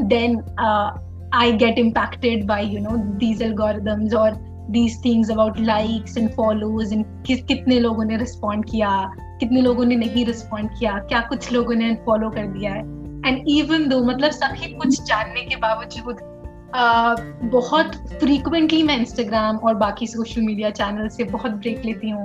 then 0.09 0.33
uh, 0.63 0.89
i 1.33 1.45
get 1.61 1.79
impacted 1.79 2.43
by 2.49 2.57
you 2.73 2.81
know 2.81 2.97
these 3.21 3.39
algorithms 3.45 4.13
or 4.13 4.27
these 4.75 4.97
things 5.05 5.31
about 5.35 5.57
likes 5.69 6.19
and 6.21 6.31
follows 6.35 6.93
and 6.97 7.07
किस 7.27 7.41
कितने 7.43 7.79
लोगों 7.79 8.05
ने 8.05 8.17
respond 8.17 8.65
किया 8.65 8.91
कितने 9.39 9.61
लोगों 9.61 9.85
ने 9.85 9.95
नहीं 9.95 10.25
respond 10.25 10.69
किया 10.79 10.93
क्या 11.09 11.21
कुछ 11.31 11.51
लोगों 11.53 11.75
ने 11.75 11.93
फॉलो 12.05 12.29
कर 12.37 12.45
दिया 12.47 12.73
है. 12.73 12.83
एंड 13.27 13.47
इवन 13.47 13.87
दो 13.89 13.99
मतलब 14.03 14.31
सभी 14.31 14.71
कुछ 14.73 15.01
जानने 15.03 15.41
के 15.41 15.55
बावजूद 15.65 16.21
बहुत 16.75 17.95
फ्रीक्वेंटली 18.19 18.83
मैं 18.83 18.97
इंस्टाग्राम 18.99 19.57
और 19.57 19.75
बाकी 19.75 20.07
सोशल 20.07 20.41
मीडिया 20.41 20.69
चैनल 20.69 21.07
से 21.07 21.23
बहुत 21.23 21.51
ब्रेक 21.51 21.85
लेती 21.85 22.09
हूँ। 22.09 22.23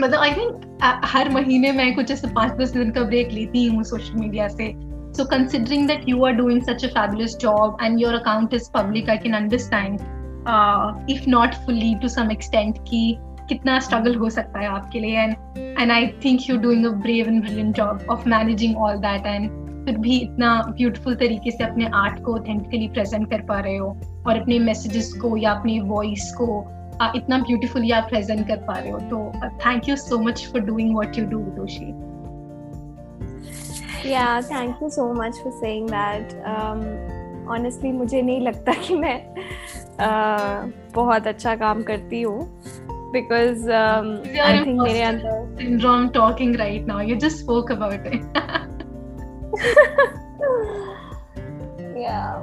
मतलब 0.00 0.20
आई 0.20 0.32
थिंक 0.32 0.78
हर 1.04 1.28
महीने 1.28 1.72
मैं 1.72 1.94
कुछ 1.94 2.10
ऐसे 2.10 2.28
पाँच 2.28 2.52
दस 2.52 2.70
दिन 2.70 2.90
का 2.90 3.02
ब्रेक 3.02 3.32
लेती 3.32 3.66
हूँ 3.66 3.82
सोशल 3.84 4.20
मीडिया 4.20 4.48
से। 4.48 4.72
So 5.18 5.24
considering 5.26 5.86
that 5.86 6.08
you 6.08 6.24
are 6.24 6.32
doing 6.32 6.58
such 6.64 6.82
a 6.84 6.88
fabulous 6.88 7.34
job 7.34 7.80
and 7.80 8.00
your 8.00 8.14
account 8.14 8.52
is 8.52 8.68
public, 8.68 9.08
I 9.08 9.16
can 9.16 9.34
understand, 9.34 10.02
uh, 10.46 10.92
if 11.08 11.26
not 11.26 11.56
fully 11.64 11.88
to 12.04 12.08
some 12.08 12.30
extent, 12.30 12.78
कि 12.88 13.18
कितना 13.48 13.78
स्ट्रगल 13.80 14.14
हो 14.14 14.30
सकता 14.30 14.60
है 14.60 14.66
आपके 14.66 15.00
लिए। 15.00 15.16
And 15.18 15.34
and 15.80 15.92
I 15.92 16.06
think 16.24 16.48
you 16.50 16.56
doing 16.56 16.86
a 16.86 16.88
brave 16.88 17.28
and 17.28 17.40
brilliant 17.42 17.74
job 17.76 18.06
of 18.10 18.28
managing 18.28 18.76
all 18.76 18.96
that 18.96 19.26
and 19.26 19.50
फिर 19.84 19.98
भी 19.98 20.18
इतना 20.18 20.62
ब्यूटीफुल 20.76 21.14
तरीके 21.14 21.50
से 21.50 21.64
अपने 21.64 21.86
आर्ट 21.94 22.22
को 22.24 22.34
ऑथेंटिकली 22.34 22.88
प्रेजेंट 22.88 23.30
कर 23.30 23.40
पा 23.40 23.58
रहे 23.60 23.76
हो 23.76 23.96
और 24.26 24.40
अपने 24.40 24.58
मैसेजेस 24.58 25.12
को 25.12 25.36
या 25.36 25.52
अपनी 25.52 25.80
वॉइस 25.80 26.32
को 26.38 26.64
इतना 27.16 27.38
ब्यूटीफुली 27.38 27.90
आप 27.90 28.08
प्रेजेंट 28.08 28.48
कर 28.48 28.56
पा 28.56 28.78
रहे 28.78 28.90
हो। 28.90 28.98
तो 28.98 29.32
thank 29.56 29.88
you 29.88 29.96
so 29.96 30.18
much 30.18 30.46
for 30.52 30.60
doing 30.60 30.94
what 30.96 31.18
you 31.18 31.24
do 31.24 31.38
yeah 34.04 34.36
thank 34.50 34.78
you 34.82 34.88
so 34.90 35.02
much 35.16 35.38
for 35.44 35.50
saying 35.56 35.86
that. 35.86 36.30
Um, 36.52 36.84
honestly 37.50 37.92
मुझे 37.92 38.22
नहीं 38.22 38.40
लगता 38.40 38.72
कि 38.72 38.94
मैं 38.94 39.16
uh, 39.96 40.72
बहुत 40.94 41.26
अच्छा 41.26 41.54
काम 41.56 41.82
करती 41.82 42.22
हूँ। 42.22 42.38
Because 43.14 43.62
um, 43.76 44.08
I 44.46 44.64
think 44.64 44.82
मेरे 44.82 45.02
अंदर 45.02 45.38
syndrome 45.60 46.10
talking 46.16 46.52
right 46.62 46.90
now. 46.90 47.00
You 47.10 47.16
just 47.26 47.40
spoke 47.44 47.72
about 47.76 48.10
it. 48.12 48.20
yeah. 51.96 52.42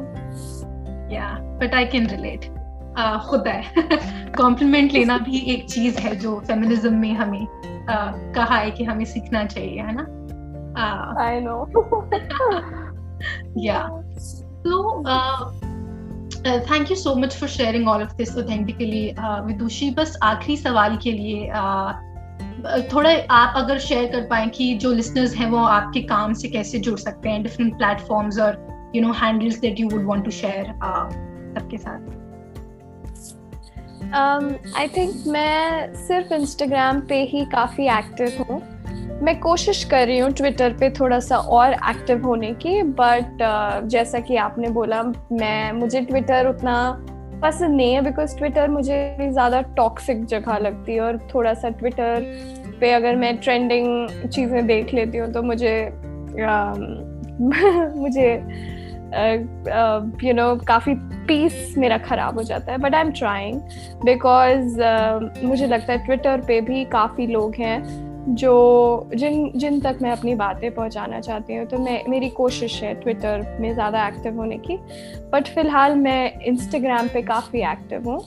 Yeah 1.09 1.47
but 1.59 1.73
i 1.73 1.85
can 1.85 2.07
relate. 2.07 2.51
Uh, 2.97 3.29
खुद 3.29 3.47
है। 3.47 3.63
कॉम्प्लीमेंट 4.37 4.93
लेना 4.93 5.17
भी 5.17 5.39
एक 5.39 5.69
चीज़ 5.69 5.97
है 5.97 6.15
जो 6.15 6.39
फेमिनिज्म 6.39 6.93
में 6.93 7.13
हमें 7.13 7.39
uh, 7.39 8.35
कहा 8.35 8.57
है 8.57 8.71
कि 8.71 8.83
हमें 8.83 9.05
सीखना 9.05 9.45
चाहिए 9.45 9.81
है 9.81 9.95
ना? 9.95 10.07
आई 11.23 11.39
नो 11.39 11.65
या 13.57 14.03
तो 14.67 15.03
thank 16.45 16.89
you 16.89 16.95
so 16.95 17.15
much 17.15 17.35
for 17.35 17.49
sharing 17.49 17.87
all 17.87 18.03
of 18.03 18.15
this 18.15 18.37
authentically 18.37 19.15
Vidushi 19.19 19.91
बस 19.91 20.17
आखिरी 20.23 20.57
सवाल 20.57 20.97
के 20.97 21.11
लिए 21.11 21.49
uh, 21.49 22.06
थोड़ा 22.93 23.09
आप 23.31 23.53
अगर 23.57 23.79
शेयर 23.79 24.05
कर 24.11 24.21
पाए 24.21 24.47
कि 24.47 24.73
जो 24.75 24.91
लिसनर्स 24.91 25.35
हैं 25.35 25.49
वो 25.49 25.57
आपके 25.57 26.01
काम 26.01 26.33
से 26.33 26.47
कैसे 26.49 26.79
जुड़ 26.79 26.97
सकते 26.99 27.29
हैं 27.29 27.43
डिफरेंट 27.43 27.77
प्लेटफॉर्म्स 27.77 28.39
और 28.39 28.91
you 28.95 29.01
know 29.01 29.11
handles 29.13 29.59
that 29.59 29.79
you 29.79 29.89
would 29.89 30.05
want 30.05 30.23
to 30.25 30.31
share 30.31 30.65
सबके 31.55 31.77
साथ। 31.77 32.15
आई 34.07 34.87
um, 34.87 34.97
थिंक 34.97 35.23
मैं 35.27 35.93
सिर्फ़ 35.93 36.33
इंस्टाग्राम 36.33 36.99
पे 36.99 37.21
ही 37.23 37.45
काफ़ी 37.45 37.87
एक्टिव 37.87 38.43
हूँ। 38.43 38.61
मैं 39.23 39.39
कोशिश 39.39 39.83
कर 39.83 40.05
रही 40.07 40.17
हूँ 40.19 40.31
ट्विटर 40.31 40.73
पे 40.73 40.89
थोड़ा 40.89 41.19
सा 41.19 41.37
और 41.37 41.73
एक्टिव 41.73 42.25
होने 42.25 42.51
की 42.53 42.81
बट 42.83 43.41
uh, 43.41 43.87
जैसा 43.89 44.19
कि 44.19 44.35
आपने 44.37 44.69
बोला 44.69 45.03
मैं 45.31 45.71
मुझे 45.71 46.01
ट्विटर 46.01 46.47
उतना 46.47 46.75
पसंद 47.41 47.75
नहीं 47.75 47.93
है 47.93 48.01
बिकॉज़ 48.01 48.37
ट्विटर 48.37 48.67
मुझे 48.69 49.17
ज़्यादा 49.21 49.61
टॉक्सिक 49.75 50.25
जगह 50.25 50.57
लगती 50.57 50.93
है 50.93 51.01
और 51.01 51.17
थोड़ा 51.33 51.53
सा 51.53 51.69
ट्विटर 51.71 52.25
पे 52.81 52.91
अगर 52.91 53.15
मैं 53.15 53.37
ट्रेंडिंग 53.37 54.29
चीज़ें 54.29 54.65
देख 54.67 54.93
लेती 54.93 55.17
हूँ 55.17 55.31
तो 55.33 55.41
मुझे 55.43 55.75
मुझे 57.97 58.27
यू 60.23 60.33
नो 60.33 60.55
काफ़ी 60.67 60.93
पीस 61.27 61.73
मेरा 61.77 61.97
ख़राब 61.99 62.37
हो 62.37 62.43
जाता 62.43 62.71
है 62.71 62.77
but 62.77 62.95
I 62.95 63.01
am 63.01 63.11
trying 63.11 63.61
because 64.05 64.81
मुझे 65.45 65.67
लगता 65.67 65.93
है 65.93 66.05
ट्विटर 66.05 66.41
पे 66.47 66.59
भी 66.61 66.83
काफ़ी 66.91 67.27
लोग 67.27 67.55
हैं 67.55 68.06
जो 68.29 69.09
जिन 69.15 69.51
जिन 69.55 69.79
तक 69.81 69.99
मैं 70.01 70.11
अपनी 70.11 70.35
बातें 70.35 70.69
पहुंचाना 70.75 71.19
चाहती 71.19 71.55
हूँ 71.55 71.65
तो 71.65 71.77
मैं 71.77 72.03
मेरी 72.09 72.29
कोशिश 72.29 72.81
है 72.83 72.93
ट्विटर 72.93 73.57
में 73.61 73.73
ज़्यादा 73.73 74.07
एक्टिव 74.07 74.37
होने 74.37 74.57
की। 74.57 74.77
बट 75.33 75.47
फ़िलहाल 75.47 75.95
मैं 75.95 76.41
इंस्टाग्राम 76.41 77.07
पे 77.07 77.21
काफ़ी 77.21 77.61
एक्टिव 77.71 78.09
हूँ। 78.09 78.19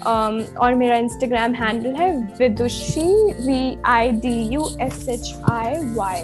Um, 0.00 0.56
और 0.56 0.74
मेरा 0.74 0.96
इंस्टाग्राम 0.96 1.54
हैंडल 1.54 1.94
है 1.94 2.12
Vidushi 2.38 3.02
V 3.46 3.76
I 3.86 4.10
D 4.10 4.32
U 4.54 4.68
S 4.80 5.08
H 5.08 5.34
I 5.50 5.74
so 5.94 6.22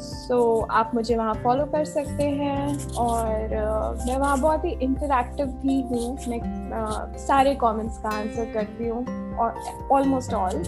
सो 0.00 0.60
आप 0.72 0.90
मुझे 0.94 1.16
वहाँ 1.16 1.34
फॉलो 1.34 1.64
कर 1.64 1.84
सकते 1.84 2.24
हैं 2.24 2.94
और 2.94 3.48
uh, 3.48 4.06
मैं 4.06 4.16
वहाँ 4.16 4.40
बहुत 4.40 4.64
ही 4.64 4.70
इंटरेक्टिव 4.82 5.46
भी 5.46 5.80
हूँ। 5.82 6.16
मैं 6.28 6.38
uh, 6.38 7.18
सारे 7.18 7.54
कमेंट्स 7.54 7.98
का 7.98 8.08
आंसर 8.08 8.52
करती 8.54 8.88
हूँ 8.88 9.04
और 9.36 9.54
ऑलमोस्ट 9.92 10.34
ऑल 10.34 10.62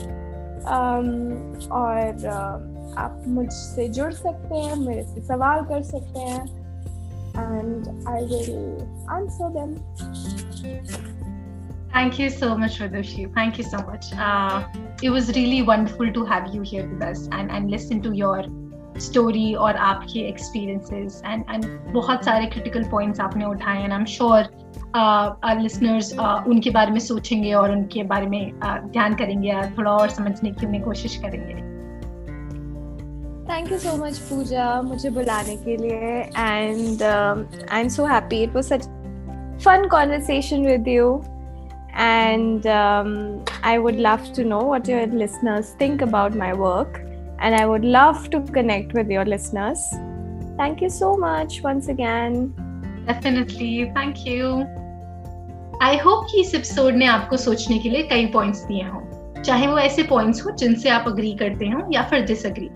और 0.65 2.17
uh, 2.19 2.99
आप 2.99 3.23
मुझसे 3.29 3.89
जुड़ 3.89 4.13
सकते 4.13 4.59
हैं 4.59 4.77
मेरे 4.77 5.03
से 5.03 5.21
सवाल 5.27 5.65
कर 5.65 5.83
सकते 5.83 6.21
हैं 6.21 6.45
and 7.37 8.09
I 8.09 8.25
will 8.25 9.07
answer 9.17 9.51
them 9.59 9.75
Thank 11.97 12.19
you 12.21 12.29
so 12.29 12.49
much, 12.61 12.75
Radoshi. 12.81 13.23
Thank 13.35 13.59
you 13.59 13.65
so 13.65 13.79
much. 13.85 14.09
Uh, 14.25 14.65
it 15.03 15.09
was 15.09 15.29
really 15.37 15.63
wonderful 15.63 16.11
to 16.17 16.25
have 16.27 16.55
you 16.55 16.61
here 16.61 16.87
with 16.89 17.03
us 17.03 17.23
and, 17.33 17.51
and 17.51 17.71
listen 17.71 18.03
to 18.03 18.13
your 18.13 18.43
story 18.99 19.55
और 19.57 19.77
आपके 19.77 20.27
experiences 20.33 21.23
and, 21.25 21.45
and 21.49 21.65
बहुत 21.95 22.25
सारे 22.25 22.51
critical 22.55 22.85
points 22.91 23.21
आपने 23.21 23.45
उठाए 23.45 23.85
and 23.85 23.95
I'm 23.95 24.07
sure 24.17 24.43
our 24.97 25.61
listeners 25.61 26.13
उनके 26.49 26.71
बारे 26.71 26.91
में 26.91 26.99
सोचेंगे 27.01 27.53
और 27.53 27.71
उनके 27.71 28.03
बारे 28.13 28.27
में 28.27 28.53
ध्यान 28.93 29.15
करेंगे 29.15 29.49
या 29.49 29.63
थोड़ा 29.79 29.91
और 29.91 30.11
समझने 30.11 30.51
की 30.51 30.81
कोशिश 30.81 31.17
करेंगे। 31.25 31.55
Thank 33.49 33.73
you 33.73 33.79
so 33.79 33.97
much 33.97 34.19
Pooja 34.31 34.83
मुझे 34.83 35.11
बुलाने 35.11 35.57
के 35.57 35.77
लिए। 35.77 35.99
And 36.39 37.03
I 37.03 37.81
am 37.81 37.89
so 37.89 38.05
happy 38.07 38.43
it 38.43 38.55
was 38.55 38.65
such 38.65 38.85
fun 39.65 39.89
conversation 39.93 40.67
with 40.67 40.89
you 40.89 41.11
and 41.99 42.67
I 42.67 43.77
would 43.79 44.01
love 44.09 44.33
to 44.37 44.49
know 44.49 44.61
what 44.69 44.89
your 44.89 45.17
listeners 45.23 45.77
think 45.81 46.03
about 46.03 46.37
my 46.37 46.53
work 46.53 47.03
and 47.43 47.55
I 47.55 47.65
would 47.65 47.85
love 47.85 48.27
to 48.33 48.41
connect 48.55 48.97
with 48.97 49.13
your 49.13 49.27
listeners 49.27 49.91
thank 50.61 50.83
you 50.83 50.89
so 50.89 51.17
much 51.27 51.61
once 51.65 51.91
again 51.91 52.55
Definitely. 53.07 53.93
Thank 53.95 54.27
you. 54.27 54.47
I 55.83 55.97
hope 55.97 56.27
कि 56.33 56.41
इस 56.41 56.55
episode 56.55 56.95
ने 56.95 57.07
आपको 57.07 57.37
सोचने 57.37 57.79
के 57.79 57.89
लिए 57.89 58.03
कई 58.03 58.27
points 58.27 58.59
दिए 58.65 58.83
हों। 58.83 59.43
चाहे 59.43 59.67
वो 59.67 59.79
ऐसे 59.79 60.03
पॉइंट्स 60.03 60.47
हो 60.47 60.51
जिनसे 60.51 60.89
आप 60.89 61.05
अग्री 61.07 61.33
करते 61.33 61.67
हो 61.67 61.93
या 61.93 62.03
फिर 62.03 62.21
डिसअग्री 62.21 62.71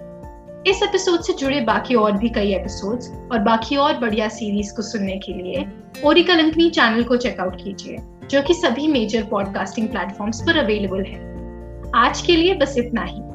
इस 0.71 0.83
एपिसोड 0.83 1.21
से 1.21 1.33
जुड़े 1.33 1.61
बाकी 1.61 1.95
और 1.95 2.13
भी 2.13 2.29
कई 2.29 2.55
एपिसोड्स 2.55 3.13
और 3.33 3.39
बाकी 3.39 3.77
और 3.77 3.97
बढ़िया 3.99 4.29
सीरीज़ 4.29 4.75
को 4.77 4.83
सुनने 4.83 5.17
के 5.19 5.33
लिए 5.33 5.67
ओरिकल 6.05 6.39
अंकनी 6.39 6.71
चैनल 6.71 7.03
को 7.03 7.17
चेकआउट 7.17 7.57
कीजिए, 7.65 7.97
जो 8.31 8.43
कि 8.43 8.55
सभी 8.55 8.89
मेजर 8.89 9.23
पॉडकास्टिंग 9.23 9.89
प्लेटफॉर्म्स 9.89 10.41
पर 10.41 10.57
अवेलेबल 10.57 11.03
है। 11.03 11.21
आज 11.95 12.23
के 12.23 12.37
लिए 12.37 12.55
बस 12.55 12.75
इतना 12.79 13.03
ही। 13.05 13.30